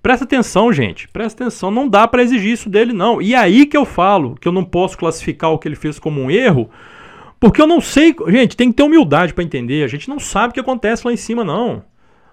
Presta 0.03 0.25
atenção, 0.25 0.73
gente. 0.73 1.09
Presta 1.09 1.45
atenção. 1.45 1.71
Não 1.71 1.89
dá 1.89 2.07
para 2.07 2.23
exigir 2.23 2.53
isso 2.53 2.71
dele, 2.71 2.93
não. 2.93 3.21
E 3.21 3.35
aí 3.35 3.67
que 3.67 3.77
eu 3.77 3.85
falo 3.85 4.37
que 4.41 4.49
eu 4.49 4.53
não 4.53 4.65
posso 4.65 4.97
classificar 4.97 5.51
o 5.51 5.59
que 5.59 5.69
ele 5.69 5.77
fez 5.77 5.99
como 5.99 6.21
um 6.21 6.31
erro, 6.31 6.71
porque 7.39 7.61
eu 7.61 7.67
não 7.67 7.81
sei. 7.81 8.15
Gente, 8.29 8.57
tem 8.57 8.71
que 8.71 8.77
ter 8.77 8.83
humildade 8.83 9.35
para 9.35 9.45
entender. 9.45 9.85
A 9.85 9.89
gente 9.89 10.09
não 10.09 10.19
sabe 10.19 10.51
o 10.51 10.55
que 10.55 10.61
acontece 10.61 11.07
lá 11.07 11.13
em 11.13 11.17
cima, 11.17 11.45
não. 11.45 11.83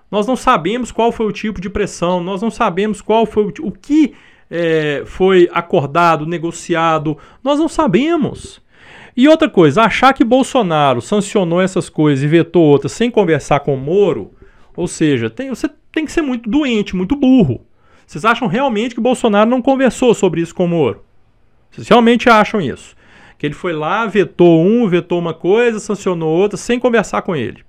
Nós 0.09 0.27
não 0.27 0.35
sabemos 0.35 0.91
qual 0.91 1.11
foi 1.11 1.25
o 1.25 1.31
tipo 1.31 1.59
de 1.59 1.69
pressão, 1.69 2.23
nós 2.23 2.41
não 2.41 2.51
sabemos 2.51 3.01
qual 3.01 3.25
foi 3.25 3.45
o, 3.45 3.53
o 3.63 3.71
que 3.71 4.13
é, 4.57 5.03
foi 5.05 5.49
acordado, 5.51 6.25
negociado. 6.25 7.17
Nós 7.43 7.59
não 7.59 7.67
sabemos. 7.67 8.61
E 9.17 9.27
outra 9.27 9.49
coisa, 9.49 9.83
achar 9.83 10.13
que 10.13 10.23
Bolsonaro 10.23 11.01
sancionou 11.01 11.61
essas 11.61 11.89
coisas 11.89 12.23
e 12.23 12.27
vetou 12.27 12.63
outras 12.63 12.93
sem 12.93 13.11
conversar 13.11 13.59
com 13.59 13.73
o 13.73 13.77
Moro, 13.77 14.31
ou 14.75 14.87
seja, 14.87 15.29
tem, 15.29 15.49
você 15.49 15.69
tem 15.91 16.05
que 16.05 16.11
ser 16.11 16.21
muito 16.21 16.49
doente, 16.49 16.95
muito 16.95 17.15
burro. 17.15 17.65
Vocês 18.07 18.23
acham 18.23 18.47
realmente 18.47 18.95
que 18.95 19.01
Bolsonaro 19.01 19.49
não 19.49 19.61
conversou 19.61 20.13
sobre 20.13 20.39
isso 20.39 20.55
com 20.55 20.65
o 20.65 20.69
Moro? 20.69 21.03
Vocês 21.71 21.87
realmente 21.87 22.29
acham 22.29 22.61
isso? 22.61 22.95
Que 23.37 23.45
ele 23.45 23.55
foi 23.55 23.73
lá, 23.73 24.05
vetou 24.05 24.65
um, 24.65 24.87
vetou 24.87 25.19
uma 25.19 25.33
coisa, 25.33 25.79
sancionou 25.79 26.29
outra, 26.29 26.57
sem 26.57 26.79
conversar 26.79 27.21
com 27.23 27.35
ele. 27.35 27.63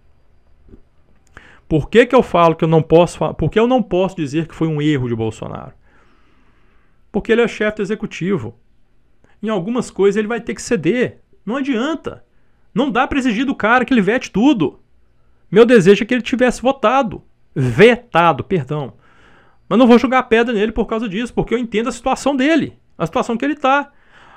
Por 1.68 1.90
que, 1.90 2.06
que 2.06 2.14
eu 2.14 2.22
falo 2.22 2.54
que 2.54 2.62
eu 2.62 2.68
não 2.68 2.82
posso 2.82 3.18
Por 3.34 3.50
que 3.50 3.58
eu 3.58 3.66
não 3.66 3.82
posso 3.82 4.14
dizer 4.14 4.46
que 4.46 4.54
foi 4.54 4.68
um 4.68 4.80
erro 4.80 5.08
de 5.08 5.16
Bolsonaro? 5.16 5.72
Porque 7.16 7.32
ele 7.32 7.40
é 7.40 7.48
chefe 7.48 7.76
do 7.76 7.82
executivo. 7.82 8.60
Em 9.42 9.48
algumas 9.48 9.90
coisas 9.90 10.18
ele 10.18 10.28
vai 10.28 10.38
ter 10.38 10.54
que 10.54 10.60
ceder. 10.60 11.22
Não 11.46 11.56
adianta. 11.56 12.22
Não 12.74 12.90
dá 12.90 13.06
para 13.06 13.18
exigir 13.18 13.46
do 13.46 13.54
cara 13.54 13.86
que 13.86 13.94
ele 13.94 14.02
vete 14.02 14.30
tudo. 14.30 14.80
Meu 15.50 15.64
desejo 15.64 16.02
é 16.02 16.06
que 16.06 16.12
ele 16.12 16.20
tivesse 16.20 16.60
votado 16.60 17.22
vetado, 17.54 18.44
perdão. 18.44 18.92
Mas 19.66 19.78
não 19.78 19.86
vou 19.86 19.98
jogar 19.98 20.24
pedra 20.24 20.52
nele 20.52 20.72
por 20.72 20.84
causa 20.84 21.08
disso, 21.08 21.32
porque 21.32 21.54
eu 21.54 21.58
entendo 21.58 21.88
a 21.88 21.92
situação 21.92 22.36
dele, 22.36 22.76
a 22.98 23.06
situação 23.06 23.34
que 23.34 23.46
ele 23.46 23.54
está. 23.54 23.90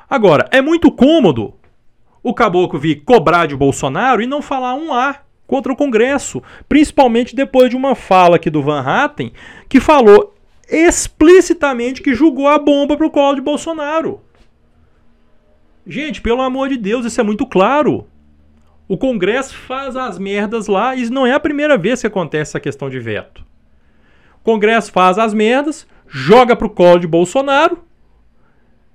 Agora, 0.09 0.47
é 0.49 0.61
muito 0.61 0.89
cômodo 0.89 1.55
o 2.23 2.33
caboclo 2.33 2.79
vir 2.79 3.03
cobrar 3.03 3.45
de 3.45 3.57
Bolsonaro 3.57 4.21
e 4.21 4.25
não 4.25 4.41
falar 4.41 4.75
um 4.75 4.93
A 4.93 5.17
contra 5.45 5.73
o 5.73 5.75
Congresso, 5.75 6.41
principalmente 6.69 7.35
depois 7.35 7.69
de 7.69 7.75
uma 7.75 7.93
fala 7.93 8.37
aqui 8.37 8.49
do 8.49 8.63
Van 8.63 8.79
Hatten, 8.79 9.33
que 9.67 9.81
falou 9.81 10.33
explicitamente 10.69 12.01
que 12.01 12.13
julgou 12.13 12.47
a 12.47 12.59
bomba 12.59 12.95
para 12.95 13.05
o 13.05 13.11
colo 13.11 13.35
de 13.35 13.41
Bolsonaro. 13.41 14.21
Gente, 15.85 16.21
pelo 16.21 16.41
amor 16.41 16.69
de 16.69 16.77
Deus, 16.77 17.05
isso 17.05 17.19
é 17.19 17.23
muito 17.23 17.45
claro. 17.45 18.05
O 18.87 18.97
Congresso 18.97 19.55
faz 19.55 19.95
as 19.95 20.19
merdas 20.19 20.67
lá 20.67 20.95
e 20.95 21.09
não 21.09 21.25
é 21.25 21.33
a 21.33 21.39
primeira 21.39 21.77
vez 21.77 22.01
que 22.01 22.07
acontece 22.07 22.51
essa 22.51 22.59
questão 22.59 22.89
de 22.89 22.99
veto. 22.99 23.43
O 24.41 24.43
Congresso 24.43 24.91
faz 24.91 25.17
as 25.17 25.33
merdas, 25.33 25.87
joga 26.07 26.55
pro 26.55 26.69
colo 26.69 26.99
de 26.99 27.07
Bolsonaro, 27.07 27.83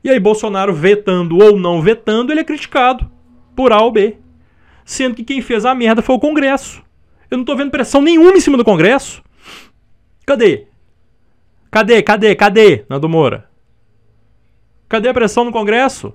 e 0.03 0.11
aí 0.11 0.21
Bolsonaro 0.21 0.75
vetando 0.75 1.39
ou 1.39 1.59
não 1.59 1.81
vetando, 1.81 2.33
ele 2.33 2.41
é 2.41 2.45
criticado 2.45 3.11
por 3.57 3.73
A 3.73 3.81
ou 3.81 3.91
B. 3.91 4.19
Sendo 4.85 5.15
que 5.15 5.25
quem 5.25 5.41
fez 5.41 5.65
a 5.65 5.75
merda 5.75 6.03
foi 6.03 6.15
o 6.15 6.21
Congresso. 6.21 6.83
Eu 7.31 7.39
não 7.39 7.45
tô 7.45 7.57
vendo 7.57 7.71
pressão 7.71 8.03
nenhuma 8.03 8.37
em 8.37 8.41
cima 8.41 8.57
do 8.57 8.65
Congresso. 8.65 9.23
Cadê? 10.27 10.67
Cadê, 11.75 12.01
cadê, 12.05 12.37
cadê, 12.37 12.85
Nando 12.89 13.09
Moura? 13.09 13.51
Cadê 14.89 15.09
a 15.09 15.13
pressão 15.13 15.45
no 15.45 15.51
Congresso? 15.51 16.15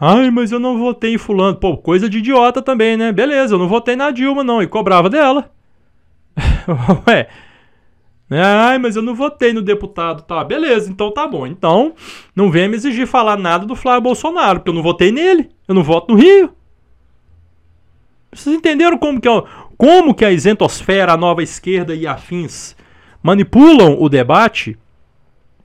Ai, 0.00 0.30
mas 0.30 0.50
eu 0.50 0.58
não 0.58 0.78
votei 0.78 1.12
em 1.12 1.18
fulano. 1.18 1.58
Pô, 1.58 1.76
coisa 1.76 2.08
de 2.08 2.16
idiota 2.16 2.62
também, 2.62 2.96
né? 2.96 3.12
Beleza, 3.12 3.56
eu 3.56 3.58
não 3.58 3.68
votei 3.68 3.94
na 3.94 4.10
Dilma, 4.10 4.42
não. 4.42 4.62
E 4.62 4.66
cobrava 4.66 5.10
dela. 5.10 5.50
Ué. 7.06 7.28
Né? 8.30 8.42
Ai, 8.42 8.78
mas 8.78 8.96
eu 8.96 9.02
não 9.02 9.14
votei 9.14 9.52
no 9.52 9.60
deputado. 9.60 10.22
Tá, 10.22 10.42
beleza, 10.42 10.90
então 10.90 11.12
tá 11.12 11.28
bom. 11.28 11.46
Então, 11.46 11.92
não 12.34 12.50
venha 12.50 12.70
me 12.70 12.76
exigir 12.76 13.06
falar 13.06 13.36
nada 13.36 13.66
do 13.66 13.76
Flávio 13.76 14.00
Bolsonaro, 14.00 14.60
porque 14.60 14.70
eu 14.70 14.74
não 14.74 14.82
votei 14.82 15.12
nele. 15.12 15.50
Eu 15.68 15.74
não 15.74 15.82
voto 15.82 16.14
no 16.14 16.18
Rio. 16.18 16.54
Vocês 18.32 18.56
entenderam 18.56 18.96
como 18.96 19.20
que, 19.20 19.28
é, 19.28 19.42
como 19.76 20.14
que 20.14 20.24
a 20.24 20.32
isentosfera, 20.32 21.12
a 21.12 21.18
nova 21.18 21.42
esquerda 21.42 21.94
e 21.94 22.06
afins 22.06 22.74
manipulam 23.26 23.96
o 23.98 24.08
debate 24.08 24.78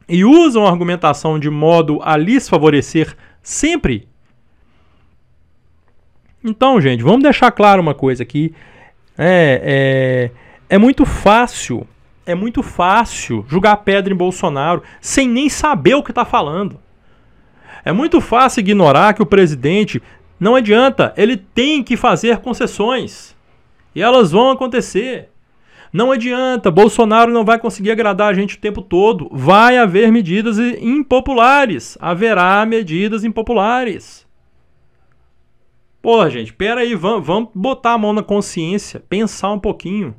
e 0.10 0.26
usam 0.26 0.66
a 0.66 0.70
argumentação 0.70 1.40
de 1.40 1.50
modo 1.50 2.00
a 2.02 2.18
lhes 2.18 2.50
favorecer 2.50 3.16
sempre 3.42 4.10
então, 6.44 6.82
gente, 6.82 7.04
vamos 7.04 7.22
deixar 7.22 7.52
claro 7.52 7.82
uma 7.82 7.94
coisa 7.94 8.24
aqui. 8.24 8.54
É, 9.18 10.32
é, 10.70 10.76
é 10.76 10.78
muito 10.78 11.06
fácil, 11.06 11.88
é 12.26 12.34
muito 12.34 12.64
fácil 12.64 13.46
jogar 13.48 13.78
pedra 13.78 14.12
em 14.12 14.18
Bolsonaro 14.18 14.82
sem 15.00 15.28
nem 15.28 15.50
saber 15.50 15.94
o 15.94 16.04
que 16.04 16.12
está 16.12 16.26
falando. 16.26 16.80
É 17.86 17.92
muito 17.92 18.20
fácil 18.20 18.62
ignorar 18.62 19.14
que 19.14 19.22
o 19.22 19.26
presidente 19.26 20.02
não 20.40 20.56
adianta, 20.56 21.14
ele 21.16 21.38
tem 21.38 21.84
que 21.84 21.96
fazer 21.96 22.38
concessões. 22.38 23.36
E 23.94 24.02
elas 24.02 24.32
vão 24.32 24.50
acontecer. 24.50 25.30
Não 25.92 26.12
adianta, 26.12 26.72
Bolsonaro 26.72 27.32
não 27.32 27.44
vai 27.44 27.60
conseguir 27.60 27.92
agradar 27.92 28.30
a 28.30 28.34
gente 28.34 28.56
o 28.56 28.60
tempo 28.60 28.82
todo. 28.82 29.30
Vai 29.32 29.78
haver 29.78 30.12
medidas 30.12 30.58
impopulares. 30.58 31.98
Haverá 32.00 32.66
medidas 32.66 33.24
impopulares. 33.24 34.26
Porra, 36.02 36.30
gente, 36.30 36.54
pera 36.54 36.82
aí, 36.82 36.96
vamos, 36.96 37.26
vamos 37.26 37.50
botar 37.54 37.94
a 37.94 37.98
mão 37.98 38.14
na 38.14 38.24
consciência, 38.24 39.04
pensar 39.08 39.52
um 39.52 39.60
pouquinho. 39.60 40.16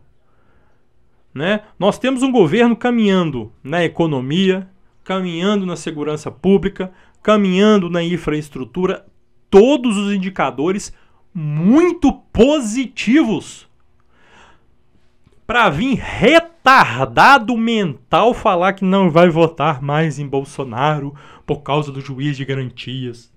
Né? 1.35 1.63
Nós 1.79 1.99
temos 1.99 2.23
um 2.23 2.31
governo 2.31 2.77
caminhando 2.77 3.51
na 3.65 3.83
economia, 3.83 4.69
caminhando 5.03 5.67
na 5.67 5.75
segurança 5.75 6.31
pública, 6.31 6.93
caminhando 7.23 7.89
na 7.89 8.03
infraestrutura, 8.03 9.07
todos 9.51 9.97
os 9.97 10.13
indicadores 10.13 10.93
muito 11.35 12.13
positivos. 12.13 13.69
Para 15.47 15.69
vir 15.69 15.95
retardado 15.97 17.57
mental 17.57 18.33
falar 18.33 18.73
que 18.73 18.85
não 18.85 19.11
vai 19.11 19.29
votar 19.29 19.83
mais 19.83 20.19
em 20.19 20.27
Bolsonaro 20.27 21.15
por 21.47 21.63
causa 21.63 21.91
do 21.91 22.01
juiz 22.01 22.37
de 22.37 22.45
garantias 22.45 23.33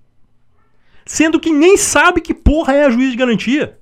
sendo 1.06 1.38
que 1.38 1.50
nem 1.50 1.76
sabe 1.76 2.20
que 2.20 2.34
porra 2.34 2.74
é 2.74 2.84
a 2.84 2.90
juiz 2.90 3.12
de 3.12 3.16
garantia. 3.16 3.78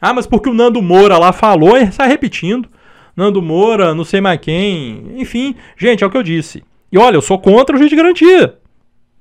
Ah, 0.00 0.14
mas 0.14 0.26
porque 0.26 0.48
o 0.48 0.54
Nando 0.54 0.80
Moura 0.80 1.18
lá 1.18 1.32
falou 1.32 1.76
e 1.76 1.82
está 1.82 2.06
repetindo. 2.06 2.68
Nando 3.16 3.42
Moura, 3.42 3.94
não 3.94 4.04
sei 4.04 4.20
mais 4.20 4.38
quem. 4.40 5.20
Enfim, 5.20 5.56
gente, 5.76 6.04
é 6.04 6.06
o 6.06 6.10
que 6.10 6.16
eu 6.16 6.22
disse. 6.22 6.62
E 6.90 6.96
olha, 6.96 7.16
eu 7.16 7.22
sou 7.22 7.38
contra 7.38 7.74
o 7.74 7.78
juiz 7.78 7.90
de 7.90 7.96
garantia. 7.96 8.58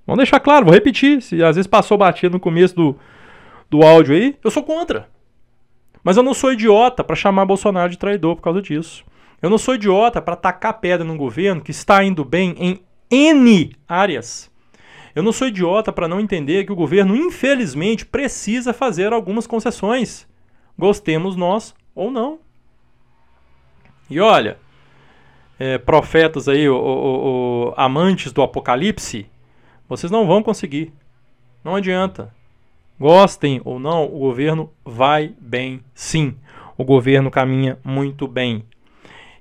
Vamos 0.06 0.18
deixar 0.18 0.40
claro, 0.40 0.66
vou 0.66 0.74
repetir. 0.74 1.22
Se 1.22 1.42
às 1.44 1.56
vezes 1.56 1.68
passou 1.68 1.98
batido 1.98 2.34
no 2.34 2.40
começo 2.40 2.76
do, 2.76 2.96
do 3.70 3.82
áudio 3.82 4.16
aí, 4.16 4.36
eu 4.44 4.52
sou 4.52 4.62
contra. 4.62 5.10
Mas 6.04 6.18
eu 6.18 6.24
não 6.24 6.34
sou 6.34 6.52
idiota 6.52 7.04
para 7.04 7.16
chamar 7.16 7.46
Bolsonaro 7.46 7.90
de 7.90 7.98
traidor 7.98 8.36
por 8.36 8.42
causa 8.42 8.62
disso. 8.62 9.06
Eu 9.42 9.50
não 9.50 9.58
sou 9.58 9.76
idiota 9.76 10.22
para 10.22 10.36
tacar 10.36 10.80
pedra 10.80 11.06
num 11.06 11.18
governo 11.18 11.62
que 11.62 11.72
está 11.72 12.04
indo 12.04 12.26
bem 12.26 12.56
em 12.58 12.80
N 13.10 13.76
áreas. 13.88 14.52
Eu 15.16 15.22
não 15.22 15.32
sou 15.32 15.48
idiota 15.48 15.92
para 15.94 16.08
não 16.08 16.20
entender 16.20 16.66
que 16.66 16.72
o 16.72 16.76
governo, 16.76 17.16
infelizmente, 17.16 18.06
precisa 18.06 18.74
fazer 18.74 19.14
algumas 19.14 19.46
concessões. 19.46 20.28
Gostemos 20.78 21.36
nós 21.36 21.76
ou 21.94 22.10
não. 22.10 22.40
E 24.10 24.20
olha, 24.20 24.58
é, 25.60 25.78
profetas 25.78 26.50
aí, 26.50 26.68
o, 26.68 26.76
o, 26.76 27.68
o, 27.70 27.74
amantes 27.78 28.32
do 28.32 28.42
apocalipse, 28.42 29.30
vocês 29.88 30.12
não 30.12 30.26
vão 30.26 30.42
conseguir. 30.42 30.92
Não 31.64 31.76
adianta. 31.76 32.34
Gostem 33.04 33.60
ou 33.66 33.82
não, 33.82 34.06
o 34.06 34.18
governo 34.18 34.72
vai 34.86 35.34
bem 35.38 35.82
sim. 35.94 36.38
O 36.78 36.86
governo 36.86 37.30
caminha 37.30 37.78
muito 37.84 38.30
bem. 38.30 38.64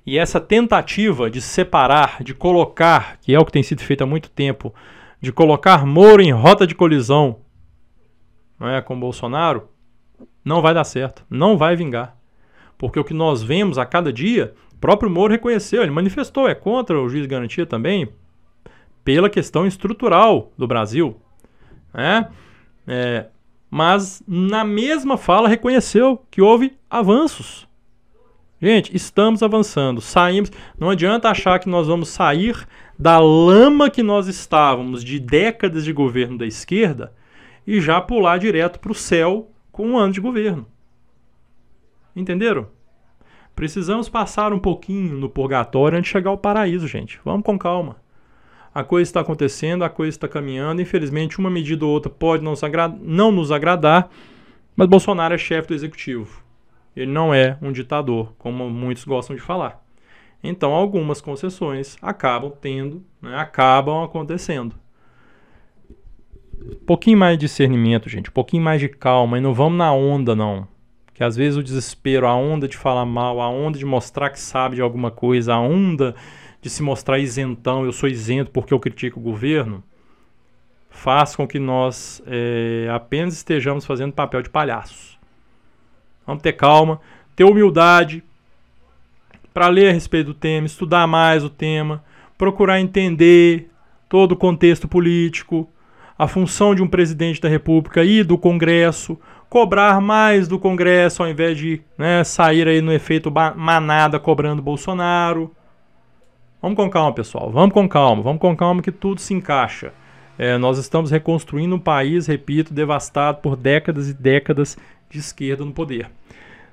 E 0.05 0.19
essa 0.19 0.37
tentativa 0.37 1.31
de 1.31 1.39
separar, 1.39 2.21
de 2.21 2.33
colocar, 2.33 3.17
que 3.21 3.33
é 3.33 3.39
o 3.39 3.45
que 3.45 3.53
tem 3.53 3.63
sido 3.63 3.81
feito 3.81 4.03
há 4.03 4.05
muito 4.05 4.29
tempo, 4.29 4.75
de 5.21 5.31
colocar 5.31 5.85
Moro 5.85 6.21
em 6.21 6.31
rota 6.31 6.67
de 6.67 6.75
colisão 6.75 7.37
não 8.59 8.67
é, 8.67 8.81
com 8.81 8.99
Bolsonaro, 8.99 9.69
não 10.43 10.61
vai 10.61 10.73
dar 10.73 10.83
certo, 10.83 11.25
não 11.29 11.57
vai 11.57 11.73
vingar. 11.73 12.17
Porque 12.77 12.99
o 12.99 13.03
que 13.05 13.13
nós 13.13 13.41
vemos 13.41 13.77
a 13.77 13.85
cada 13.85 14.11
dia, 14.11 14.53
o 14.73 14.77
próprio 14.77 15.09
Moro 15.09 15.31
reconheceu, 15.31 15.81
ele 15.81 15.91
manifestou, 15.91 16.49
é 16.49 16.53
contra 16.53 16.99
o 16.99 17.07
juiz 17.07 17.23
de 17.23 17.29
garantia 17.29 17.65
também, 17.65 18.09
pela 19.05 19.29
questão 19.29 19.65
estrutural 19.65 20.51
do 20.57 20.67
Brasil. 20.67 21.15
Né? 21.93 22.29
É, 22.85 23.27
mas 23.73 24.21
na 24.27 24.63
mesma 24.63 25.17
fala 25.17 25.49
reconheceu 25.49 26.23
que 26.29 26.43
houve 26.43 26.77
avanços. 26.87 27.67
Gente, 28.61 28.95
estamos 28.95 29.41
avançando, 29.41 29.99
saímos. 29.99 30.51
Não 30.77 30.91
adianta 30.91 31.27
achar 31.27 31.57
que 31.57 31.67
nós 31.67 31.87
vamos 31.87 32.09
sair 32.09 32.67
da 32.99 33.17
lama 33.17 33.89
que 33.89 34.03
nós 34.03 34.27
estávamos 34.27 35.03
de 35.03 35.19
décadas 35.19 35.83
de 35.83 35.91
governo 35.91 36.37
da 36.37 36.45
esquerda 36.45 37.15
e 37.65 37.81
já 37.81 37.99
pular 37.99 38.37
direto 38.37 38.79
para 38.79 38.91
o 38.91 38.95
céu 38.95 39.49
com 39.71 39.87
um 39.87 39.97
ano 39.97 40.13
de 40.13 40.21
governo. 40.21 40.67
Entenderam? 42.15 42.67
Precisamos 43.55 44.07
passar 44.07 44.53
um 44.53 44.59
pouquinho 44.59 45.17
no 45.17 45.27
purgatório 45.27 45.97
antes 45.97 46.09
de 46.09 46.13
chegar 46.13 46.29
ao 46.29 46.37
paraíso, 46.37 46.87
gente. 46.87 47.19
Vamos 47.25 47.43
com 47.43 47.57
calma. 47.57 48.02
A 48.73 48.83
coisa 48.83 49.07
está 49.07 49.19
acontecendo, 49.19 49.83
a 49.83 49.89
coisa 49.89 50.09
está 50.09 50.27
caminhando. 50.27 50.81
Infelizmente, 50.81 51.37
uma 51.37 51.49
medida 51.49 51.85
ou 51.85 51.91
outra 51.91 52.09
pode 52.09 52.43
não, 52.43 52.53
não 53.01 53.31
nos 53.31 53.51
agradar, 53.51 54.09
mas 54.75 54.87
Bolsonaro 54.87 55.35
é 55.35 55.37
chefe 55.37 55.67
do 55.67 55.73
executivo. 55.75 56.43
Ele 56.95 57.11
não 57.11 57.33
é 57.33 57.57
um 57.61 57.71
ditador, 57.71 58.33
como 58.37 58.69
muitos 58.69 59.03
gostam 59.03 59.35
de 59.35 59.41
falar. 59.41 59.83
Então, 60.43 60.73
algumas 60.73 61.21
concessões 61.21 61.97
acabam 62.01 62.51
tendo, 62.59 63.03
né, 63.21 63.35
acabam 63.35 64.03
acontecendo. 64.03 64.75
Um 66.61 66.85
pouquinho 66.85 67.17
mais 67.17 67.37
de 67.37 67.45
discernimento, 67.45 68.09
gente, 68.09 68.29
um 68.29 68.33
pouquinho 68.33 68.63
mais 68.63 68.79
de 68.79 68.89
calma 68.89 69.37
e 69.37 69.41
não 69.41 69.53
vamos 69.53 69.77
na 69.77 69.93
onda, 69.93 70.35
não. 70.35 70.67
Que 71.13 71.23
às 71.23 71.35
vezes 71.35 71.57
o 71.57 71.63
desespero, 71.63 72.25
a 72.27 72.35
onda 72.35 72.67
de 72.67 72.75
falar 72.75 73.05
mal, 73.05 73.39
a 73.39 73.49
onda 73.49 73.77
de 73.77 73.85
mostrar 73.85 74.29
que 74.31 74.39
sabe 74.39 74.75
de 74.75 74.81
alguma 74.81 75.11
coisa, 75.11 75.53
a 75.53 75.59
onda 75.59 76.15
de 76.63 76.69
se 76.69 76.81
mostrar 76.81 77.19
isentão, 77.19 77.83
eu 77.83 77.91
sou 77.91 78.07
isento 78.07 78.49
porque 78.49 78.73
eu 78.73 78.79
critico 78.79 79.19
o 79.19 79.23
governo, 79.23 79.83
faz 80.89 81.35
com 81.35 81.45
que 81.45 81.59
nós 81.59 82.23
é, 82.25 82.87
apenas 82.89 83.33
estejamos 83.33 83.85
fazendo 83.85 84.13
papel 84.13 84.41
de 84.41 84.49
palhaços. 84.49 85.19
Vamos 86.25 86.41
ter 86.41 86.53
calma, 86.53 87.01
ter 87.35 87.43
humildade, 87.43 88.23
para 89.53 89.67
ler 89.67 89.89
a 89.89 89.91
respeito 89.91 90.27
do 90.27 90.33
tema, 90.33 90.65
estudar 90.65 91.05
mais 91.05 91.43
o 91.43 91.49
tema, 91.49 92.01
procurar 92.37 92.79
entender 92.79 93.69
todo 94.07 94.31
o 94.31 94.37
contexto 94.37 94.87
político, 94.87 95.69
a 96.17 96.29
função 96.29 96.73
de 96.73 96.81
um 96.81 96.87
presidente 96.87 97.41
da 97.41 97.49
República 97.49 98.05
e 98.05 98.23
do 98.23 98.37
Congresso, 98.37 99.19
cobrar 99.49 99.99
mais 99.99 100.47
do 100.47 100.57
Congresso 100.57 101.23
ao 101.23 101.29
invés 101.29 101.57
de 101.57 101.81
né, 101.97 102.23
sair 102.23 102.69
aí 102.69 102.81
no 102.81 102.93
efeito 102.93 103.29
manada 103.57 104.17
cobrando 104.17 104.61
Bolsonaro. 104.61 105.53
Vamos 106.63 106.77
com 106.77 106.89
calma, 106.89 107.11
pessoal. 107.11 107.51
Vamos 107.51 107.73
com 107.73 107.89
calma. 107.89 108.23
Vamos 108.23 108.39
com 108.39 108.55
calma 108.55 108.81
que 108.81 108.89
tudo 108.89 109.19
se 109.19 109.33
encaixa. 109.33 109.91
É, 110.37 110.57
nós 110.57 110.77
estamos 110.77 111.11
reconstruindo 111.11 111.75
um 111.75 111.79
país, 111.79 112.25
repito, 112.25 112.73
devastado 112.73 113.39
por 113.39 113.57
décadas 113.57 114.07
e 114.07 114.13
décadas 114.13 114.77
de 115.09 115.19
esquerda 115.19 115.65
no 115.65 115.73
poder. 115.73 116.09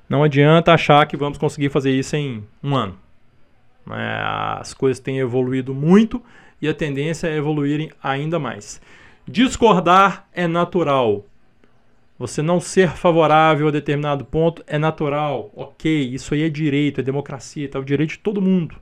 Não 0.09 0.23
adianta 0.23 0.73
achar 0.73 1.05
que 1.09 1.17
vamos 1.17 1.39
conseguir 1.39 1.71
fazer 1.71 1.91
isso 1.91 2.15
em 2.15 2.45
um 2.63 2.77
ano. 2.77 2.97
É, 3.91 4.23
as 4.61 4.73
coisas 4.73 5.01
têm 5.01 5.19
evoluído 5.19 5.75
muito 5.75 6.23
e 6.63 6.69
a 6.69 6.75
tendência 6.75 7.27
é 7.27 7.37
evoluírem 7.37 7.91
ainda 8.01 8.39
mais. 8.39 8.81
Discordar 9.27 10.29
é 10.33 10.47
natural. 10.47 11.25
Você 12.17 12.41
não 12.43 12.61
ser 12.61 12.91
favorável 12.91 13.67
a 13.67 13.73
determinado 13.73 14.25
ponto 14.25 14.63
é 14.69 14.79
natural, 14.79 15.51
ok, 15.53 16.15
isso 16.15 16.33
aí 16.33 16.45
é 16.45 16.49
direito, 16.49 17.01
é 17.01 17.03
democracia, 17.03 17.69
é 17.75 17.79
o 17.79 17.83
direito 17.83 18.11
de 18.11 18.19
todo 18.21 18.41
mundo. 18.41 18.77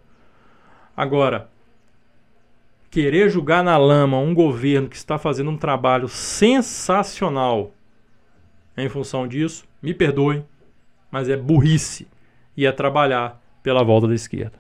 Agora, 0.99 1.49
querer 2.91 3.31
julgar 3.31 3.63
na 3.63 3.77
lama 3.77 4.19
um 4.19 4.35
governo 4.35 4.89
que 4.89 4.97
está 4.97 5.17
fazendo 5.17 5.49
um 5.49 5.57
trabalho 5.57 6.09
sensacional 6.09 7.71
em 8.77 8.89
função 8.89 9.29
disso, 9.29 9.65
me 9.81 9.95
perdoe, 9.95 10.43
mas 11.09 11.29
é 11.29 11.37
burrice 11.37 12.09
e 12.57 12.67
é 12.67 12.73
trabalhar 12.73 13.41
pela 13.63 13.85
volta 13.85 14.09
da 14.09 14.15
esquerda. 14.17 14.55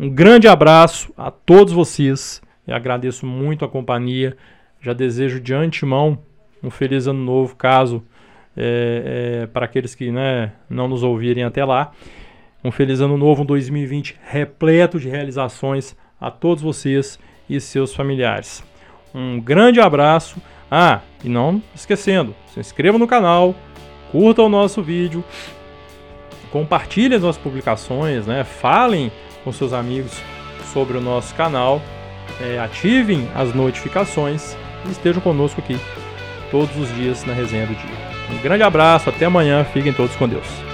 Um 0.00 0.08
grande 0.08 0.48
abraço 0.48 1.12
a 1.14 1.30
todos 1.30 1.74
vocês. 1.74 2.40
Eu 2.66 2.74
agradeço 2.74 3.26
muito 3.26 3.62
a 3.62 3.68
companhia. 3.68 4.38
Já 4.80 4.94
desejo 4.94 5.38
de 5.38 5.52
antemão 5.52 6.18
um 6.62 6.70
feliz 6.70 7.06
ano 7.06 7.22
novo, 7.22 7.54
caso 7.54 8.02
é, 8.56 9.42
é, 9.42 9.46
para 9.48 9.66
aqueles 9.66 9.94
que 9.94 10.10
né, 10.10 10.54
não 10.70 10.88
nos 10.88 11.02
ouvirem 11.02 11.44
até 11.44 11.62
lá. 11.62 11.92
Um 12.62 12.72
feliz 12.72 13.00
ano 13.00 13.16
novo, 13.16 13.42
um 13.42 13.46
2020 13.46 14.16
repleto 14.22 14.98
de 14.98 15.08
realizações 15.08 15.96
a 16.20 16.30
todos 16.30 16.62
vocês 16.62 17.18
e 17.48 17.60
seus 17.60 17.94
familiares. 17.94 18.64
Um 19.14 19.40
grande 19.40 19.80
abraço. 19.80 20.40
Ah, 20.70 21.00
e 21.24 21.28
não 21.30 21.62
esquecendo, 21.74 22.34
se 22.52 22.60
inscreva 22.60 22.98
no 22.98 23.06
canal, 23.06 23.54
curta 24.12 24.42
o 24.42 24.50
nosso 24.50 24.82
vídeo, 24.82 25.24
compartilhem 26.52 27.16
as 27.16 27.22
nossas 27.22 27.40
publicações, 27.40 28.26
né? 28.26 28.44
falem 28.44 29.10
com 29.42 29.50
seus 29.50 29.72
amigos 29.72 30.20
sobre 30.70 30.98
o 30.98 31.00
nosso 31.00 31.34
canal, 31.34 31.80
é, 32.38 32.58
ativem 32.58 33.26
as 33.34 33.54
notificações 33.54 34.54
e 34.86 34.90
estejam 34.90 35.22
conosco 35.22 35.58
aqui 35.58 35.78
todos 36.50 36.76
os 36.76 36.94
dias 36.94 37.24
na 37.24 37.32
resenha 37.32 37.66
do 37.66 37.74
dia. 37.74 38.08
Um 38.30 38.42
grande 38.42 38.62
abraço, 38.62 39.08
até 39.08 39.24
amanhã, 39.24 39.64
fiquem 39.64 39.92
todos 39.92 40.14
com 40.16 40.28
Deus. 40.28 40.67